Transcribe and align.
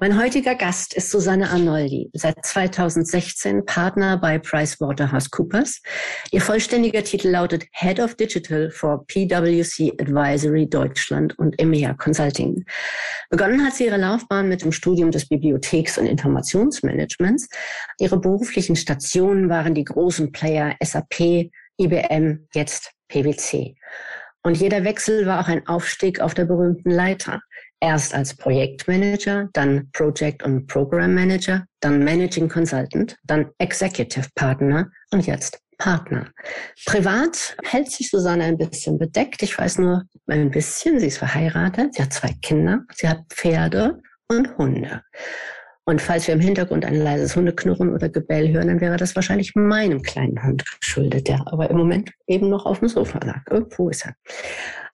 Mein 0.00 0.16
heutiger 0.16 0.54
Gast 0.54 0.94
ist 0.94 1.10
Susanne 1.10 1.50
Arnoldi, 1.50 2.08
seit 2.12 2.46
2016 2.46 3.64
Partner 3.64 4.16
bei 4.16 4.38
PricewaterhouseCoopers. 4.38 5.82
Ihr 6.30 6.40
vollständiger 6.40 7.02
Titel 7.02 7.30
lautet 7.30 7.64
Head 7.72 7.98
of 7.98 8.14
Digital 8.14 8.70
for 8.70 9.04
PwC 9.08 9.92
Advisory 10.00 10.68
Deutschland 10.68 11.36
und 11.40 11.60
EMEA 11.60 11.94
Consulting. 11.94 12.64
Begonnen 13.28 13.66
hat 13.66 13.74
sie 13.74 13.86
ihre 13.86 13.96
Laufbahn 13.96 14.48
mit 14.48 14.62
dem 14.62 14.70
Studium 14.70 15.10
des 15.10 15.28
Bibliotheks- 15.28 15.98
und 15.98 16.06
Informationsmanagements. 16.06 17.48
Ihre 17.98 18.20
beruflichen 18.20 18.76
Stationen 18.76 19.48
waren 19.48 19.74
die 19.74 19.84
großen 19.84 20.30
Player 20.30 20.76
SAP, 20.80 21.50
IBM, 21.76 22.46
jetzt 22.54 22.92
PwC. 23.08 23.74
Und 24.44 24.56
jeder 24.56 24.84
Wechsel 24.84 25.26
war 25.26 25.40
auch 25.40 25.48
ein 25.48 25.66
Aufstieg 25.66 26.20
auf 26.20 26.34
der 26.34 26.44
berühmten 26.44 26.90
Leiter. 26.90 27.40
Erst 27.80 28.14
als 28.14 28.36
Projektmanager, 28.36 29.48
dann 29.52 29.88
Project 29.92 30.42
und 30.42 30.66
Program 30.66 31.14
Manager, 31.14 31.64
dann 31.80 32.02
Managing 32.02 32.48
Consultant, 32.48 33.16
dann 33.24 33.50
Executive 33.58 34.26
Partner 34.34 34.90
und 35.12 35.26
jetzt 35.26 35.60
Partner. 35.78 36.26
Privat 36.86 37.56
hält 37.62 37.90
sich 37.90 38.10
Susanne 38.10 38.44
ein 38.44 38.58
bisschen 38.58 38.98
bedeckt. 38.98 39.42
Ich 39.42 39.56
weiß 39.56 39.78
nur 39.78 40.02
ein 40.26 40.50
bisschen. 40.50 40.98
Sie 40.98 41.06
ist 41.06 41.18
verheiratet. 41.18 41.94
Sie 41.94 42.02
hat 42.02 42.12
zwei 42.12 42.34
Kinder. 42.42 42.80
Sie 42.92 43.08
hat 43.08 43.20
Pferde 43.30 44.00
und 44.28 44.58
Hunde. 44.58 45.02
Und 45.84 46.02
falls 46.02 46.26
wir 46.26 46.34
im 46.34 46.40
Hintergrund 46.40 46.84
ein 46.84 46.96
leises 46.96 47.34
Hundeknurren 47.34 47.94
oder 47.94 48.10
Gebell 48.10 48.52
hören, 48.52 48.68
dann 48.68 48.80
wäre 48.80 48.98
das 48.98 49.14
wahrscheinlich 49.14 49.54
meinem 49.54 50.02
kleinen 50.02 50.42
Hund 50.42 50.62
geschuldet, 50.80 51.28
der 51.28 51.42
aber 51.46 51.70
im 51.70 51.78
Moment 51.78 52.10
eben 52.26 52.50
noch 52.50 52.66
auf 52.66 52.80
dem 52.80 52.88
Sofa 52.88 53.20
lag. 53.24 53.40
Irgendwo 53.48 53.88
ist 53.88 54.04
er. 54.04 54.14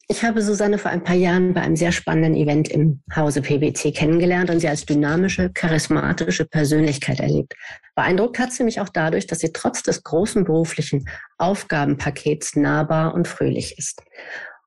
Ich 0.06 0.22
habe 0.22 0.42
Susanne 0.42 0.76
vor 0.76 0.90
ein 0.90 1.02
paar 1.02 1.16
Jahren 1.16 1.54
bei 1.54 1.62
einem 1.62 1.76
sehr 1.76 1.90
spannenden 1.90 2.34
Event 2.34 2.68
im 2.68 3.02
Hause 3.16 3.40
PwC 3.40 3.90
kennengelernt 3.92 4.50
und 4.50 4.60
sie 4.60 4.68
als 4.68 4.84
dynamische, 4.84 5.50
charismatische 5.54 6.44
Persönlichkeit 6.44 7.20
erlebt. 7.20 7.54
Beeindruckt 7.94 8.38
hat 8.38 8.52
sie 8.52 8.64
mich 8.64 8.80
auch 8.80 8.90
dadurch, 8.90 9.26
dass 9.26 9.38
sie 9.38 9.52
trotz 9.52 9.82
des 9.82 10.02
großen 10.02 10.44
beruflichen 10.44 11.08
Aufgabenpakets 11.38 12.54
nahbar 12.56 13.14
und 13.14 13.26
fröhlich 13.26 13.78
ist. 13.78 14.02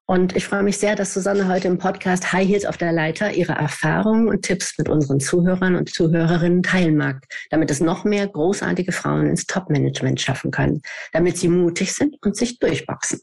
Und 0.09 0.37
ich 0.37 0.45
freue 0.45 0.63
mich 0.63 0.77
sehr, 0.77 0.95
dass 0.95 1.13
Susanne 1.13 1.49
heute 1.49 1.67
im 1.67 1.77
Podcast 1.77 2.31
High 2.31 2.47
Heels 2.47 2.65
auf 2.65 2.77
der 2.77 2.93
Leiter 2.93 3.33
ihre 3.33 3.51
Erfahrungen 3.51 4.29
und 4.29 4.43
Tipps 4.43 4.77
mit 4.77 4.87
unseren 4.87 5.19
Zuhörern 5.19 5.75
und 5.75 5.93
Zuhörerinnen 5.93 6.63
teilen 6.63 6.95
mag, 6.95 7.25
damit 7.49 7.69
es 7.69 7.81
noch 7.81 8.05
mehr 8.05 8.25
großartige 8.25 8.93
Frauen 8.93 9.27
ins 9.27 9.45
Top-Management 9.47 10.21
schaffen 10.21 10.49
können, 10.49 10.81
damit 11.11 11.37
sie 11.37 11.49
mutig 11.49 11.93
sind 11.93 12.15
und 12.23 12.37
sich 12.37 12.57
durchboxen. 12.57 13.19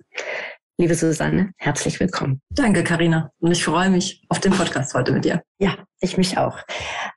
Liebe 0.76 0.96
Susanne, 0.96 1.52
herzlich 1.56 2.00
willkommen. 2.00 2.42
Danke, 2.50 2.82
Karina. 2.82 3.30
Und 3.38 3.52
ich 3.52 3.62
freue 3.62 3.90
mich 3.90 4.24
auf 4.28 4.40
den 4.40 4.50
Podcast 4.50 4.92
heute 4.92 5.12
mit 5.12 5.24
dir. 5.24 5.40
Ja, 5.60 5.78
ich 6.00 6.18
mich 6.18 6.36
auch. 6.36 6.58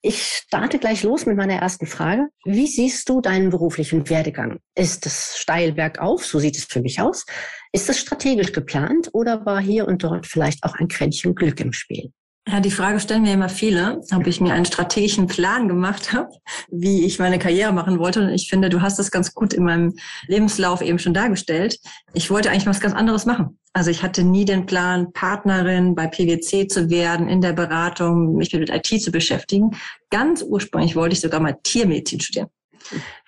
Ich 0.04 0.22
starte 0.22 0.78
gleich 0.78 1.02
los 1.02 1.26
mit 1.26 1.38
meiner 1.38 1.56
ersten 1.56 1.88
Frage. 1.88 2.28
Wie 2.46 2.68
siehst 2.68 3.10
du 3.10 3.20
deinen 3.20 3.50
beruflichen 3.50 4.08
Werdegang? 4.12 4.60
Ist 4.76 5.08
es 5.08 5.38
steil 5.40 5.72
bergauf? 5.72 6.24
So 6.24 6.38
sieht 6.38 6.56
es 6.56 6.66
für 6.66 6.82
mich 6.82 7.02
aus. 7.02 7.26
Ist 7.72 7.90
es 7.90 8.00
strategisch 8.00 8.52
geplant 8.52 9.10
oder 9.14 9.44
war 9.48 9.60
hier 9.60 9.88
und 9.88 10.04
dort 10.04 10.28
vielleicht 10.28 10.64
auch 10.64 10.76
ein 10.76 10.88
Quäntchen 10.88 11.34
Glück 11.34 11.60
im 11.60 11.74
Spiel? 11.74 12.12
Ja, 12.50 12.62
die 12.62 12.72
Frage 12.72 13.02
stellen 13.02 13.24
mir 13.24 13.34
immer 13.34 13.50
viele, 13.50 14.02
ob 14.16 14.26
ich 14.26 14.40
mir 14.40 14.54
einen 14.54 14.64
strategischen 14.64 15.28
Plan 15.28 15.68
gemacht 15.68 16.14
habe, 16.14 16.30
wie 16.72 17.04
ich 17.04 17.20
meine 17.20 17.40
Karriere 17.40 17.74
machen 17.74 18.00
wollte. 18.00 18.22
Und 18.22 18.30
ich 18.30 18.50
finde, 18.50 18.70
du 18.70 18.82
hast 18.82 18.98
das 19.00 19.12
ganz 19.12 19.34
gut 19.34 19.54
in 19.54 19.66
meinem 19.66 19.94
Lebenslauf 20.28 20.82
eben 20.82 20.98
schon 20.98 21.14
dargestellt. 21.14 21.78
Ich 22.14 22.32
wollte 22.32 22.50
eigentlich 22.50 22.66
was 22.66 22.80
ganz 22.80 22.96
anderes 22.96 23.26
machen. 23.26 23.60
Also 23.74 23.92
ich 23.92 24.02
hatte 24.02 24.24
nie 24.24 24.46
den 24.46 24.66
Plan, 24.66 25.12
Partnerin 25.12 25.94
bei 25.94 26.08
PwC 26.08 26.70
zu 26.70 26.90
werden, 26.90 27.28
in 27.28 27.42
der 27.42 27.52
Beratung, 27.52 28.36
mich 28.36 28.54
mit 28.54 28.70
IT 28.70 29.02
zu 29.02 29.12
beschäftigen. 29.12 29.72
Ganz 30.10 30.42
ursprünglich 30.42 30.96
wollte 30.96 31.14
ich 31.14 31.20
sogar 31.20 31.42
mal 31.42 31.58
Tiermedizin 31.64 32.22
studieren. 32.22 32.48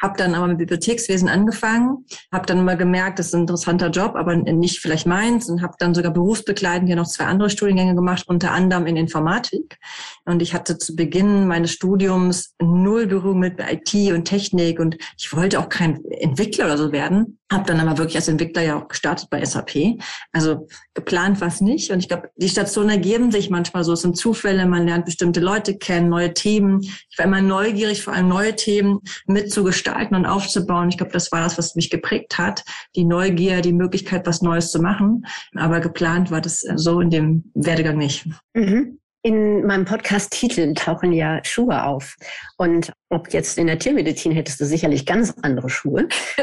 Habe 0.02 0.18
dann 0.18 0.36
aber 0.36 0.48
mit 0.48 0.60
Bibliothekswesen 0.60 1.30
angefangen, 1.30 2.06
habe 2.32 2.46
dann 2.46 2.60
immer 2.60 2.76
gemerkt, 2.76 3.20
das 3.20 3.28
ist 3.28 3.36
ein 3.36 3.42
interessanter 3.42 3.90
Job, 3.90 4.16
aber 4.16 4.36
nicht 4.36 4.80
vielleicht 4.80 5.08
meins 5.08 5.50
und 5.50 5.62
habe 5.62 5.74
dann 5.80 5.94
sogar 5.94 6.12
berufsbegleitend 6.12 6.88
hier 6.88 6.96
noch 6.96 7.08
zwei 7.08 7.26
andere 7.26 7.50
Studiengänge 7.50 7.96
gemacht, 7.96 8.26
unter 8.28 8.52
anderem 8.52 8.86
in 8.88 8.96
Informatik. 8.96 9.78
Und 10.26 10.42
ich 10.42 10.54
hatte 10.54 10.78
zu 10.78 10.96
Beginn 10.96 11.48
meines 11.48 11.72
Studiums 11.72 12.56
null 12.62 13.08
Berührung 13.08 13.40
mit 13.40 13.60
IT 13.60 14.14
und 14.14 14.26
Technik 14.26 14.80
und 14.80 14.98
ich 15.18 15.34
wollte 15.34 15.60
auch 15.60 15.70
kein 15.70 16.04
Entwickler 16.06 16.66
oder 16.66 16.78
so 16.78 16.92
werden. 16.92 17.39
Habe 17.52 17.66
dann 17.66 17.80
aber 17.80 17.98
wirklich 17.98 18.16
als 18.16 18.28
Entwickler 18.28 18.62
ja 18.62 18.80
auch 18.80 18.88
gestartet 18.88 19.30
bei 19.30 19.44
SAP. 19.44 19.98
Also 20.32 20.68
geplant 20.94 21.42
war 21.42 21.48
es 21.48 21.62
nicht. 21.62 21.92
Und 21.92 22.00
ich 22.00 22.08
glaube, 22.08 22.30
die 22.36 22.50
Stationen 22.50 22.90
ergeben 22.90 23.32
sich 23.32 23.50
manchmal 23.50 23.84
so. 23.84 23.94
Es 23.94 24.02
sind 24.02 24.18
Zufälle, 24.18 24.68
man 24.68 24.86
lernt 24.86 25.06
bestimmte 25.06 25.40
Leute 25.40 25.78
kennen, 25.78 26.10
neue 26.10 26.34
Themen. 26.34 26.82
Ich 26.82 27.18
war 27.18 27.26
immer 27.26 27.42
neugierig, 27.42 28.04
vor 28.04 28.14
allem 28.14 28.28
neue 28.28 28.56
Themen 28.56 29.00
mitzugestalten 29.26 30.16
und 30.16 30.28
aufzubauen. 30.28 30.90
Ich 30.90 30.98
glaube, 30.98 31.12
das 31.12 31.32
war 31.32 31.42
das, 31.42 31.58
was 31.58 31.76
mich 31.76 31.90
geprägt 31.90 32.38
hat. 32.38 32.64
Die 32.96 33.06
Neugier, 33.06 33.62
die 33.62 33.74
Möglichkeit, 33.74 34.28
was 34.28 34.42
Neues 34.42 34.72
zu 34.72 34.80
machen. 34.80 35.26
Aber 35.56 35.80
geplant 35.80 36.30
war 36.30 36.42
das 36.42 36.60
so 36.76 37.02
in 37.02 37.10
dem 37.10 37.52
Werdegang 37.56 37.98
nicht. 37.98 38.28
Mhm. 38.54 39.00
In 39.22 39.66
meinem 39.66 39.84
Podcast-Titel 39.84 40.74
tauchen 40.74 41.12
ja 41.12 41.42
Schuhe 41.44 41.84
auf. 41.84 42.16
Und 42.58 42.94
ob 43.10 43.34
jetzt 43.34 43.58
in 43.58 43.68
der 43.68 43.78
Tiermedizin 43.78 44.32
hättest 44.32 44.62
du 44.62 44.66
sicherlich 44.66 45.06
ganz 45.06 45.34
andere 45.42 45.70
Schuhe. 45.70 46.08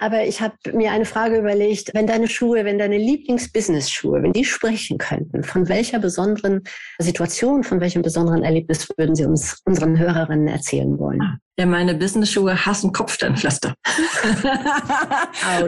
Aber 0.00 0.24
ich 0.24 0.40
habe 0.40 0.54
mir 0.72 0.90
eine 0.92 1.04
Frage 1.04 1.38
überlegt, 1.38 1.92
wenn 1.94 2.06
deine 2.06 2.28
Schuhe, 2.28 2.64
wenn 2.64 2.78
deine 2.78 2.98
Lieblings-Business-Schuhe, 2.98 4.22
wenn 4.22 4.32
die 4.32 4.44
sprechen 4.44 4.98
könnten, 4.98 5.44
von 5.44 5.68
welcher 5.68 5.98
besonderen 5.98 6.62
Situation, 6.98 7.64
von 7.64 7.80
welchem 7.80 8.02
besonderen 8.02 8.42
Erlebnis 8.42 8.88
würden 8.96 9.14
sie 9.14 9.24
uns 9.24 9.60
unseren 9.64 9.98
Hörerinnen 9.98 10.48
erzählen 10.48 10.98
wollen? 10.98 11.22
Ah. 11.22 11.38
Ja, 11.56 11.66
meine 11.66 11.94
Business-Schuhe 11.94 12.66
hassen 12.66 12.92
Kopfsteinpflaster. 12.92 13.74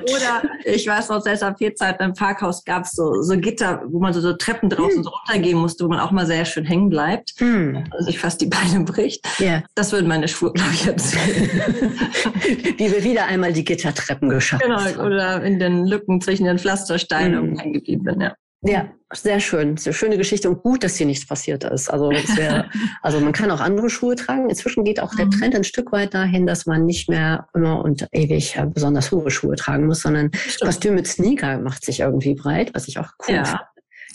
Oder 0.03 0.43
ich 0.65 0.85
weiß 0.85 1.11
noch, 1.11 1.19
aus 1.19 1.25
SAP-Zeit 1.25 2.01
im 2.01 2.13
Parkhaus 2.13 2.65
gab 2.65 2.83
es 2.83 2.91
so, 2.91 3.23
so 3.23 3.39
Gitter, 3.39 3.83
wo 3.87 4.01
man 4.01 4.13
so, 4.13 4.21
so 4.21 4.33
Treppen 4.33 4.69
draußen 4.69 4.97
hm. 4.97 5.05
so 5.05 5.11
runtergehen 5.11 5.57
musste, 5.57 5.85
wo 5.85 5.89
man 5.89 6.01
auch 6.01 6.11
mal 6.11 6.27
sehr 6.27 6.45
schön 6.45 6.65
hängen 6.65 6.89
bleibt. 6.89 7.35
Hm. 7.39 7.85
Also 7.93 8.11
ich 8.11 8.19
fast 8.19 8.41
die 8.41 8.47
Beine 8.47 8.81
bricht. 8.85 9.25
Yeah. 9.39 9.63
Das 9.77 9.93
würden 9.93 10.09
meine 10.09 10.27
Schuhe, 10.27 10.53
glaube 10.53 10.73
ich, 10.73 10.89
erzählen. 10.89 11.51
Wie 12.79 12.91
wir 12.91 13.05
wieder 13.05 13.27
einmal 13.27 13.46
die 13.53 13.65
Gittertreppen 13.65 14.29
geschafft 14.29 14.63
genau, 14.63 15.05
oder 15.05 15.43
in 15.43 15.59
den 15.59 15.87
Lücken 15.87 16.21
zwischen 16.21 16.45
den 16.45 16.59
Pflastersteinen 16.59 17.51
hm. 17.53 17.59
hängen 17.59 17.73
geblieben 17.73 18.05
bin, 18.05 18.21
ja. 18.21 18.35
Ja, 18.63 18.89
sehr 19.13 19.39
schön. 19.39 19.77
Sehr 19.77 19.93
schöne 19.93 20.17
Geschichte 20.17 20.49
und 20.49 20.63
gut, 20.63 20.83
dass 20.83 20.97
hier 20.97 21.07
nichts 21.07 21.27
passiert 21.27 21.63
ist. 21.65 21.89
Also, 21.89 22.11
wär, 22.11 22.69
also 23.03 23.21
man 23.21 23.33
kann 23.33 23.51
auch 23.51 23.61
andere 23.61 23.91
Schuhe 23.91 24.17
tragen. 24.17 24.49
Inzwischen 24.49 24.83
geht 24.83 24.99
auch 24.99 25.15
der 25.15 25.27
mhm. 25.27 25.31
Trend 25.31 25.55
ein 25.55 25.65
Stück 25.65 25.93
weit 25.93 26.15
dahin, 26.15 26.47
dass 26.47 26.67
man 26.67 26.85
nicht 26.85 27.09
mehr 27.09 27.47
immer 27.55 27.85
und 27.85 28.09
ewig 28.13 28.57
äh, 28.57 28.67
besonders 28.67 29.13
hohe 29.13 29.31
Schuhe 29.31 29.57
tragen 29.57 29.87
muss, 29.87 30.01
sondern. 30.01 30.31
Kostüm 30.61 30.95
mit 30.95 31.07
Sneaker 31.07 31.59
macht 31.59 31.85
sich 31.85 32.01
irgendwie 32.01 32.35
breit, 32.35 32.75
was 32.75 32.89
ich 32.89 32.99
auch 32.99 33.11
cool 33.29 33.37
ja. 33.37 33.45
finde. 33.45 33.61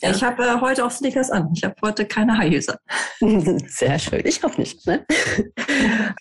Ja. 0.01 0.09
Ich 0.11 0.23
habe 0.23 0.43
äh, 0.43 0.59
heute 0.61 0.85
auch 0.85 0.91
Sneakers 0.91 1.29
an. 1.29 1.49
Ich 1.53 1.63
habe 1.63 1.75
heute 1.81 2.05
keine 2.05 2.37
High 2.37 2.51
Heels 2.51 2.67
an. 2.69 2.77
Sehr 3.67 3.99
schön. 3.99 4.21
Ich 4.25 4.43
auch 4.43 4.57
nicht. 4.57 4.85
Ne? 4.87 5.05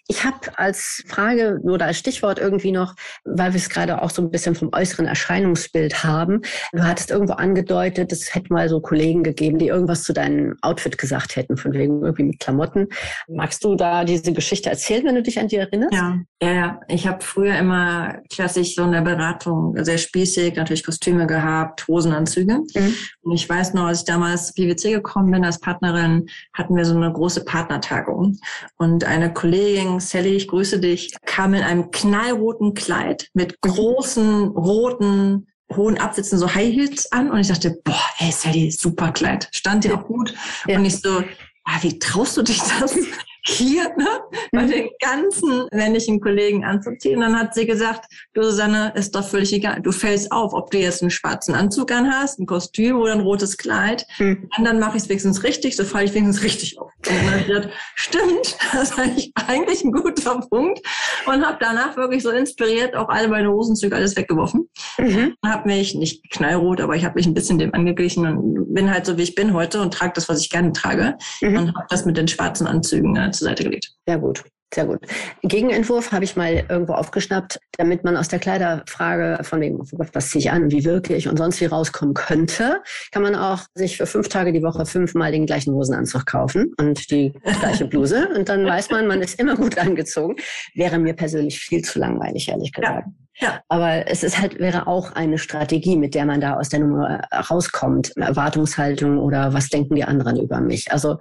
Ich 0.08 0.24
habe 0.24 0.36
als 0.56 1.04
Frage 1.06 1.60
oder 1.62 1.86
als 1.86 1.98
Stichwort 1.98 2.38
irgendwie 2.38 2.72
noch, 2.72 2.94
weil 3.24 3.52
wir 3.52 3.58
es 3.58 3.68
gerade 3.68 4.02
auch 4.02 4.10
so 4.10 4.22
ein 4.22 4.30
bisschen 4.30 4.54
vom 4.54 4.70
äußeren 4.72 5.06
Erscheinungsbild 5.06 6.02
haben. 6.02 6.42
Du 6.72 6.82
hattest 6.82 7.10
irgendwo 7.10 7.34
angedeutet, 7.34 8.12
es 8.12 8.34
hätte 8.34 8.52
mal 8.52 8.68
so 8.68 8.80
Kollegen 8.80 9.22
gegeben, 9.22 9.58
die 9.58 9.68
irgendwas 9.68 10.02
zu 10.02 10.12
deinem 10.12 10.56
Outfit 10.62 10.98
gesagt 10.98 11.36
hätten, 11.36 11.56
von 11.56 11.72
wegen 11.72 12.02
irgendwie 12.02 12.24
mit 12.24 12.40
Klamotten. 12.40 12.88
Magst 13.28 13.62
du 13.64 13.76
da 13.76 14.04
diese 14.04 14.32
Geschichte 14.32 14.68
erzählen, 14.68 15.04
wenn 15.04 15.14
du 15.14 15.22
dich 15.22 15.38
an 15.38 15.48
die 15.48 15.56
erinnerst? 15.56 15.94
Ja, 15.94 16.18
ja, 16.42 16.52
ja. 16.52 16.80
Ich 16.88 17.06
habe 17.06 17.22
früher 17.24 17.56
immer 17.56 18.18
klassisch 18.32 18.74
so 18.74 18.84
in 18.84 18.92
der 18.92 19.02
Beratung 19.02 19.76
sehr 19.84 19.98
spießig, 19.98 20.56
natürlich 20.56 20.84
Kostüme 20.84 21.26
gehabt, 21.26 21.86
Hosenanzüge. 21.86 22.58
Mhm. 22.74 22.94
Und 23.22 23.34
ich 23.34 23.48
weiß 23.48 23.69
weiß 23.70 23.74
noch, 23.74 23.86
als 23.86 24.00
ich 24.00 24.04
damals 24.04 24.52
PwC 24.54 24.92
gekommen 24.92 25.30
bin 25.30 25.44
als 25.44 25.60
Partnerin, 25.60 26.28
hatten 26.52 26.76
wir 26.76 26.84
so 26.84 26.96
eine 26.96 27.12
große 27.12 27.44
Partnertagung. 27.44 28.38
Und 28.76 29.04
eine 29.04 29.32
Kollegin, 29.32 30.00
Sally, 30.00 30.36
ich 30.36 30.48
grüße 30.48 30.80
dich, 30.80 31.12
kam 31.24 31.54
in 31.54 31.62
einem 31.62 31.90
knallroten 31.90 32.74
Kleid 32.74 33.28
mit 33.34 33.60
großen 33.60 34.48
roten 34.48 35.46
hohen 35.76 35.98
Absätzen 35.98 36.36
so 36.36 36.52
High 36.52 36.74
Heels 36.74 37.12
an 37.12 37.30
und 37.30 37.38
ich 37.38 37.46
dachte, 37.46 37.78
boah, 37.84 38.02
hey 38.16 38.32
Sally, 38.32 38.72
super 38.72 39.12
Kleid. 39.12 39.48
Stand 39.52 39.84
dir 39.84 39.94
auch 39.94 40.04
gut. 40.04 40.34
Ja. 40.66 40.76
Und 40.76 40.84
ich 40.84 41.00
so, 41.00 41.22
ah, 41.64 41.78
wie 41.82 41.96
traust 42.00 42.36
du 42.36 42.42
dich 42.42 42.60
das? 42.80 42.96
hier 43.44 43.84
ne, 43.96 44.20
bei 44.52 44.62
mhm. 44.62 44.70
den 44.70 44.88
ganzen 45.00 45.66
männlichen 45.72 46.20
Kollegen 46.20 46.64
anzuziehen. 46.64 47.20
Dann 47.20 47.38
hat 47.38 47.54
sie 47.54 47.66
gesagt, 47.66 48.06
du 48.34 48.42
Susanne, 48.42 48.92
ist 48.94 49.14
doch 49.14 49.26
völlig 49.26 49.52
egal. 49.52 49.80
Du 49.80 49.92
fällst 49.92 50.32
auf, 50.32 50.52
ob 50.52 50.70
du 50.70 50.78
jetzt 50.78 51.02
einen 51.02 51.10
schwarzen 51.10 51.54
Anzug 51.54 51.92
anhast, 51.92 52.38
ein 52.38 52.46
Kostüm 52.46 52.98
oder 52.98 53.12
ein 53.12 53.20
rotes 53.20 53.56
Kleid. 53.56 54.06
Mhm. 54.18 54.48
Und 54.56 54.64
dann 54.64 54.78
mache 54.78 54.96
ich 54.96 55.04
es 55.04 55.08
wenigstens 55.08 55.42
richtig, 55.42 55.76
so 55.76 55.84
falle 55.84 56.04
ich 56.04 56.14
wenigstens 56.14 56.44
richtig 56.44 56.78
auf. 56.78 56.92
Und 57.06 57.16
dann 57.16 57.30
habe 57.30 57.40
ich 57.40 57.46
gesagt, 57.46 57.68
stimmt, 57.94 58.56
das 58.72 58.90
ist 58.90 58.98
eigentlich, 58.98 59.84
ein 59.84 59.92
guter 59.92 60.40
Punkt. 60.50 60.80
Und 61.26 61.46
habe 61.46 61.58
danach 61.60 61.96
wirklich 61.96 62.22
so 62.22 62.30
inspiriert 62.30 62.94
auch 62.94 63.08
alle 63.08 63.28
meine 63.28 63.50
Hosenzüge 63.50 63.94
alles 63.94 64.16
weggeworfen. 64.16 64.68
Mhm. 64.98 65.34
Habe 65.44 65.68
mich, 65.68 65.94
nicht 65.94 66.30
knallrot, 66.30 66.80
aber 66.80 66.96
ich 66.96 67.04
habe 67.04 67.14
mich 67.14 67.26
ein 67.26 67.34
bisschen 67.34 67.58
dem 67.58 67.74
angeglichen 67.74 68.26
und 68.26 68.74
bin 68.74 68.90
halt 68.90 69.06
so, 69.06 69.16
wie 69.16 69.22
ich 69.22 69.34
bin 69.34 69.54
heute 69.54 69.80
und 69.80 69.94
trage 69.94 70.12
das, 70.14 70.28
was 70.28 70.40
ich 70.40 70.50
gerne 70.50 70.72
trage. 70.72 71.16
Mhm. 71.40 71.56
Und 71.56 71.74
habe 71.74 71.86
das 71.88 72.04
mit 72.04 72.16
den 72.16 72.28
schwarzen 72.28 72.66
Anzügen 72.66 73.16
äh, 73.16 73.30
zur 73.40 73.48
Seite 73.48 73.64
gelegt. 73.64 73.92
Sehr 74.06 74.18
gut. 74.18 74.44
Sehr 74.72 74.86
gut. 74.86 75.00
Gegenentwurf 75.42 76.12
habe 76.12 76.24
ich 76.24 76.36
mal 76.36 76.64
irgendwo 76.68 76.92
aufgeschnappt, 76.92 77.58
damit 77.76 78.04
man 78.04 78.16
aus 78.16 78.28
der 78.28 78.38
Kleiderfrage 78.38 79.42
von 79.42 79.60
wegen, 79.60 79.80
was 80.12 80.30
ziehe 80.30 80.40
ich 80.40 80.50
an, 80.52 80.70
wie 80.70 80.84
wirke 80.84 81.16
ich 81.16 81.26
und 81.26 81.38
sonst 81.38 81.60
wie 81.60 81.64
rauskommen 81.64 82.14
könnte, 82.14 82.80
kann 83.10 83.22
man 83.22 83.34
auch 83.34 83.62
sich 83.74 83.96
für 83.96 84.06
fünf 84.06 84.28
Tage 84.28 84.52
die 84.52 84.62
Woche 84.62 84.86
fünfmal 84.86 85.32
den 85.32 85.46
gleichen 85.46 85.74
Hosenanzug 85.74 86.24
kaufen 86.24 86.72
und 86.78 87.10
die 87.10 87.32
gleiche 87.60 87.86
Bluse. 87.86 88.28
Und 88.36 88.48
dann 88.48 88.64
weiß 88.64 88.90
man, 88.90 89.08
man 89.08 89.20
ist 89.22 89.40
immer 89.40 89.56
gut 89.56 89.76
angezogen. 89.76 90.36
Wäre 90.74 90.98
mir 90.98 91.14
persönlich 91.14 91.58
viel 91.58 91.82
zu 91.82 91.98
langweilig, 91.98 92.48
ehrlich 92.48 92.72
gesagt. 92.72 93.06
Ja. 93.06 93.12
Ja. 93.40 93.60
Aber 93.68 94.06
es 94.06 94.22
ist 94.22 94.38
halt, 94.38 94.58
wäre 94.58 94.86
auch 94.86 95.12
eine 95.12 95.38
Strategie, 95.38 95.96
mit 95.96 96.14
der 96.14 96.26
man 96.26 96.40
da 96.40 96.56
aus 96.56 96.68
der 96.68 96.80
Nummer 96.80 97.20
rauskommt. 97.50 98.14
Erwartungshaltung 98.16 99.18
oder 99.18 99.54
was 99.54 99.68
denken 99.68 99.94
die 99.94 100.04
anderen 100.04 100.38
über 100.38 100.60
mich? 100.60 100.92
Also 100.92 101.20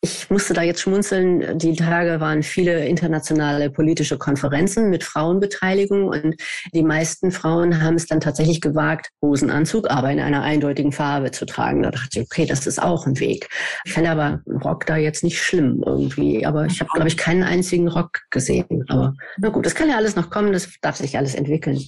ich 0.00 0.30
musste 0.30 0.54
da 0.54 0.62
jetzt 0.62 0.80
schmunzeln. 0.80 1.58
Die 1.58 1.76
Tage 1.76 2.20
waren 2.20 2.42
viele 2.42 2.86
internationale 2.86 3.70
politische 3.70 4.16
Konferenzen 4.16 4.88
mit 4.88 5.04
Frauenbeteiligung 5.04 6.08
und 6.08 6.36
die 6.72 6.82
meisten 6.82 7.30
Frauen 7.30 7.82
haben 7.82 7.96
es 7.96 8.06
dann 8.06 8.20
tatsächlich 8.20 8.62
gewagt, 8.62 9.10
Hosenanzug, 9.20 9.90
aber 9.90 10.10
in 10.10 10.20
einer 10.20 10.42
eindeutigen 10.42 10.92
Farbe 10.92 11.32
zu 11.32 11.44
tragen. 11.44 11.82
Da 11.82 11.90
dachte 11.90 12.20
ich, 12.20 12.22
okay, 12.22 12.46
das 12.46 12.66
ist 12.66 12.82
auch 12.82 13.06
ein 13.06 13.20
Weg. 13.20 13.48
Ich 13.84 13.92
fände 13.92 14.10
aber 14.10 14.40
Rock 14.64 14.86
da 14.86 14.96
jetzt 14.96 15.22
nicht 15.22 15.42
schlimm 15.42 15.82
irgendwie. 15.84 16.46
Aber 16.46 16.64
ich 16.64 16.80
habe, 16.80 16.90
glaube 16.94 17.08
ich, 17.08 17.18
keinen 17.18 17.42
einzigen 17.42 17.88
Rock 17.88 18.20
gesehen. 18.30 18.84
Aber 18.88 19.14
na 19.36 19.50
gut, 19.50 19.66
das 19.66 19.74
kann 19.74 19.90
ja 19.90 19.96
alles 19.96 20.16
noch 20.16 20.30
kommen. 20.30 20.52
Das 20.52 20.70
darf 20.80 20.96
sich 20.96 21.18
alles 21.18 21.34
entwickeln 21.34 21.57
entwickeln. 21.58 21.84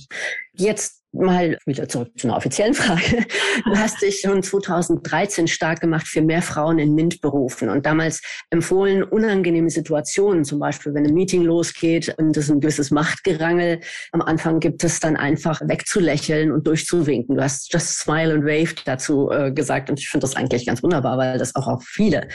Jetzt 0.53 1.01
mal 1.13 1.59
wieder 1.67 1.89
zurück 1.89 2.13
zu 2.17 2.29
einer 2.29 2.37
offiziellen 2.37 2.75
Frage. 2.75 3.27
Du 3.65 3.77
hast 3.77 4.01
dich 4.01 4.21
schon 4.21 4.45
2013 4.45 5.49
stark 5.49 5.81
gemacht 5.81 6.07
für 6.07 6.23
mehr 6.23 6.41
Frauen 6.41 6.79
in 6.79 6.95
MINT-Berufen 6.95 7.69
und 7.69 7.85
damals 7.85 8.23
empfohlen, 8.51 9.03
unangenehme 9.03 9.71
Situationen, 9.71 10.45
zum 10.45 10.61
Beispiel 10.61 10.95
wenn 10.95 11.07
ein 11.07 11.15
Meeting 11.15 11.43
losgeht 11.43 12.15
und 12.19 12.37
es 12.37 12.49
ein 12.49 12.61
gewisses 12.61 12.93
Machtgerangel 12.93 13.81
am 14.13 14.23
Anfang 14.23 14.61
gibt 14.61 14.85
es 14.85 15.01
dann 15.01 15.17
einfach 15.17 15.61
wegzulächeln 15.65 16.53
und 16.53 16.67
durchzuwinken. 16.69 17.37
Du 17.37 17.43
hast 17.43 17.73
just 17.73 17.99
smile 17.99 18.33
and 18.33 18.45
wave 18.45 18.75
dazu 18.85 19.31
äh, 19.31 19.51
gesagt 19.51 19.91
und 19.91 19.99
ich 19.99 20.09
finde 20.09 20.25
das 20.25 20.37
eigentlich 20.37 20.67
ganz 20.67 20.81
wunderbar, 20.83 21.19
weil 21.19 21.39
das 21.39 21.57
auch 21.57 21.67
auf 21.67 21.83
viele 21.85 22.29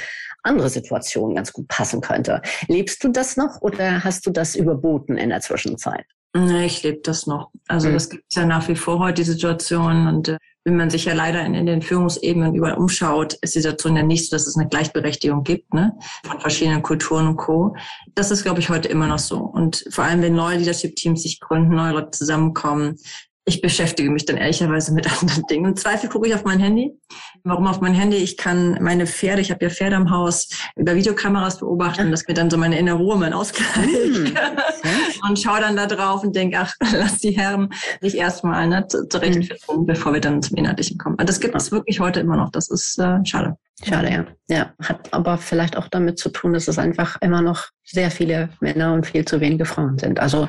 andere 0.43 0.69
Situationen 0.69 1.35
ganz 1.35 1.53
gut 1.53 1.69
passen 1.69 2.01
könnte. 2.01 2.41
Lebst 2.67 3.03
du 3.03 3.07
das 3.07 3.37
noch 3.37 3.61
oder 3.61 4.03
hast 4.03 4.25
du 4.25 4.31
das 4.31 4.55
überboten 4.55 5.17
in 5.17 5.29
der 5.29 5.39
Zwischenzeit? 5.39 6.05
Nee, 6.37 6.65
ich 6.65 6.83
lebe 6.83 6.99
das 7.01 7.27
noch. 7.27 7.49
Also 7.69 7.87
mhm. 7.87 7.93
das 7.93 8.09
gibt 8.09 8.25
es 8.29 8.35
ja 8.35 8.45
nach 8.45 8.67
wie 8.67 8.75
vor 8.75 8.99
heute, 8.99 9.21
die 9.21 9.31
Situation. 9.31 10.05
Und 10.07 10.27
äh, 10.27 10.37
wenn 10.65 10.75
man 10.75 10.89
sich 10.89 11.05
ja 11.05 11.13
leider 11.13 11.41
in, 11.45 11.53
in 11.53 11.65
den 11.65 11.81
Führungsebenen 11.81 12.55
überall 12.55 12.73
umschaut, 12.73 13.35
ist 13.35 13.55
die 13.55 13.61
Situation 13.61 13.95
ja 13.95 14.03
nicht 14.03 14.29
so, 14.29 14.35
dass 14.35 14.45
es 14.45 14.57
eine 14.57 14.67
Gleichberechtigung 14.67 15.43
gibt, 15.43 15.73
ne? 15.73 15.97
Von 16.25 16.41
verschiedenen 16.41 16.81
Kulturen 16.81 17.27
und 17.27 17.37
Co. 17.37 17.77
Das 18.15 18.31
ist, 18.31 18.43
glaube 18.43 18.59
ich, 18.59 18.69
heute 18.69 18.89
immer 18.89 19.07
noch 19.07 19.19
so. 19.19 19.37
Und 19.37 19.85
vor 19.89 20.03
allem, 20.03 20.21
wenn 20.21 20.35
neue 20.35 20.57
Leadership-Teams 20.57 21.23
sich 21.23 21.39
gründen, 21.39 21.73
neue 21.73 21.93
Leute 21.93 22.11
zusammenkommen, 22.11 22.97
ich 23.45 23.61
beschäftige 23.61 24.09
mich 24.09 24.25
dann 24.25 24.37
ehrlicherweise 24.37 24.93
mit 24.93 25.09
anderen 25.21 25.43
Dingen. 25.43 25.65
Im 25.65 25.75
Zweifel 25.75 26.09
gucke 26.09 26.27
ich 26.27 26.35
auf 26.35 26.43
mein 26.43 26.59
Handy. 26.59 26.91
Warum 27.43 27.67
auf 27.67 27.79
mein 27.79 27.93
Handy? 27.93 28.17
Ich 28.17 28.37
kann 28.37 28.77
meine 28.81 29.05
Pferde, 29.07 29.41
ich 29.41 29.51
habe 29.51 29.63
ja 29.63 29.69
Pferde 29.69 29.95
am 29.95 30.09
Haus, 30.09 30.49
über 30.75 30.95
Videokameras 30.95 31.59
beobachten, 31.59 32.11
dass 32.11 32.27
mir 32.27 32.33
dann 32.33 32.49
so 32.49 32.57
meine 32.57 32.77
innere 32.77 32.97
Ruhe, 32.97 33.17
mein 33.17 33.33
Ausgleich. 33.33 33.65
Mhm. 34.85 35.04
Und 35.27 35.39
schaue 35.39 35.59
dann 35.59 35.75
da 35.75 35.87
drauf 35.87 36.23
und 36.23 36.35
denke, 36.35 36.57
ach, 36.59 36.73
lass 36.93 37.19
die 37.19 37.31
Herren 37.31 37.69
sich 38.01 38.17
erstmal 38.17 38.67
ne, 38.67 38.87
zurechtfinden, 38.87 39.81
mhm. 39.81 39.85
bevor 39.85 40.13
wir 40.13 40.21
dann 40.21 40.41
zum 40.41 40.57
Inhaltlichen 40.57 40.97
kommen. 40.97 41.15
Und 41.19 41.29
das 41.29 41.39
gibt 41.39 41.55
es 41.55 41.71
wirklich 41.71 41.99
heute 41.99 42.19
immer 42.19 42.37
noch. 42.37 42.51
Das 42.51 42.69
ist 42.69 42.99
äh, 42.99 43.23
schade. 43.25 43.57
Schade, 43.83 44.09
ja. 44.09 44.25
Ja, 44.47 44.73
hat 44.81 45.13
aber 45.13 45.37
vielleicht 45.37 45.75
auch 45.75 45.89
damit 45.89 46.17
zu 46.17 46.29
tun, 46.29 46.53
dass 46.53 46.69
es 46.69 46.79
einfach 46.79 47.17
immer 47.21 47.41
noch 47.41 47.65
sehr 47.83 48.09
viele 48.09 48.49
Männer 48.61 48.93
und 48.93 49.05
viel 49.05 49.25
zu 49.25 49.41
wenige 49.41 49.65
Frauen 49.65 49.97
sind. 49.97 50.19
Also 50.19 50.47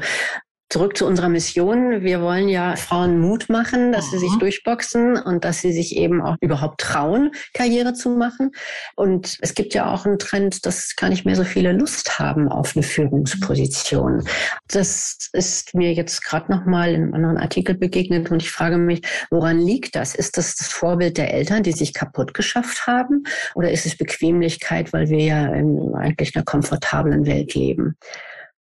Zurück 0.69 0.97
zu 0.97 1.07
unserer 1.07 1.29
Mission. 1.29 2.03
Wir 2.03 2.21
wollen 2.21 2.49
ja 2.49 2.75
Frauen 2.75 3.21
Mut 3.21 3.49
machen, 3.49 3.93
dass 3.93 4.11
sie 4.11 4.19
sich 4.19 4.33
mhm. 4.33 4.41
durchboxen 4.41 5.17
und 5.17 5.45
dass 5.45 5.61
sie 5.61 5.73
sich 5.73 5.97
eben 5.97 6.21
auch 6.21 6.35
überhaupt 6.41 6.81
trauen, 6.81 7.31
Karriere 7.55 7.95
zu 7.95 8.11
machen. 8.11 8.51
Und 8.97 9.39
es 9.43 9.55
gibt 9.55 9.75
ja 9.75 9.93
auch 9.93 10.07
einen 10.07 10.19
Trend, 10.19 10.67
dass 10.67 10.97
gar 10.97 11.09
nicht 11.09 11.25
mehr 11.25 11.37
so 11.37 11.45
viele 11.45 11.71
Lust 11.71 12.19
haben 12.19 12.49
auf 12.49 12.75
eine 12.75 12.83
Führungsposition. 12.83 14.27
Das 14.67 15.29
ist 15.33 15.75
mir 15.75 15.93
jetzt 15.93 16.25
gerade 16.25 16.51
noch 16.51 16.65
mal 16.67 16.93
in 16.93 17.03
einem 17.03 17.15
anderen 17.15 17.39
Artikel 17.39 17.77
begegnet 17.77 18.33
und 18.33 18.43
ich 18.43 18.51
frage 18.51 18.77
mich, 18.77 19.03
woran 19.31 19.61
liegt 19.61 19.95
das? 19.95 20.17
Ist 20.17 20.37
das 20.37 20.57
das 20.57 20.67
Vorbild 20.67 21.17
der 21.17 21.33
Eltern, 21.33 21.63
die 21.63 21.73
sich 21.73 21.95
kaputt 21.95 22.35
geschafft 22.35 22.89
haben? 22.89 23.23
Oder 23.55 23.71
ist 23.71 23.87
es 23.87 23.97
Bequemlichkeit, 23.97 24.93
weil 24.93 25.11
wir 25.11 25.23
ja 25.23 25.47
in 25.47 25.95
eigentlich 25.95 26.35
einer 26.35 26.45
komfortablen 26.45 27.25
Welt 27.25 27.55
leben? 27.55 27.97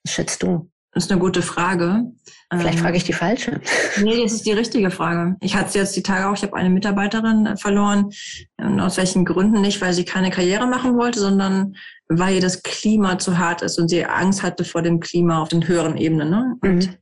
Was 0.04 0.12
schätzt 0.12 0.42
du? 0.42 0.68
Das 0.94 1.04
ist 1.04 1.10
eine 1.10 1.20
gute 1.20 1.42
Frage. 1.42 2.04
Vielleicht 2.56 2.78
frage 2.78 2.96
ich 2.96 3.04
die 3.04 3.12
falsche. 3.12 3.60
Nee, 4.00 4.22
das 4.22 4.32
ist 4.32 4.46
die 4.46 4.52
richtige 4.52 4.90
Frage. 4.90 5.36
Ich 5.40 5.56
hatte 5.56 5.78
jetzt 5.78 5.96
die 5.96 6.02
Tage 6.02 6.28
auch, 6.28 6.34
ich 6.34 6.42
habe 6.42 6.54
eine 6.54 6.70
Mitarbeiterin 6.70 7.56
verloren. 7.56 8.10
Und 8.58 8.80
aus 8.80 8.96
welchen 8.96 9.24
Gründen 9.24 9.60
nicht, 9.60 9.80
weil 9.80 9.92
sie 9.92 10.04
keine 10.04 10.30
Karriere 10.30 10.66
machen 10.66 10.96
wollte, 10.96 11.18
sondern 11.18 11.76
weil 12.08 12.36
ihr 12.36 12.40
das 12.40 12.62
Klima 12.62 13.18
zu 13.18 13.38
hart 13.38 13.62
ist 13.62 13.78
und 13.78 13.88
sie 13.88 14.04
Angst 14.04 14.42
hatte 14.42 14.64
vor 14.64 14.82
dem 14.82 15.00
Klima 15.00 15.42
auf 15.42 15.48
den 15.48 15.66
höheren 15.66 15.96
Ebenen. 15.96 16.30
Ne? 16.30 16.56
Und 16.60 16.86
mhm. 16.86 16.94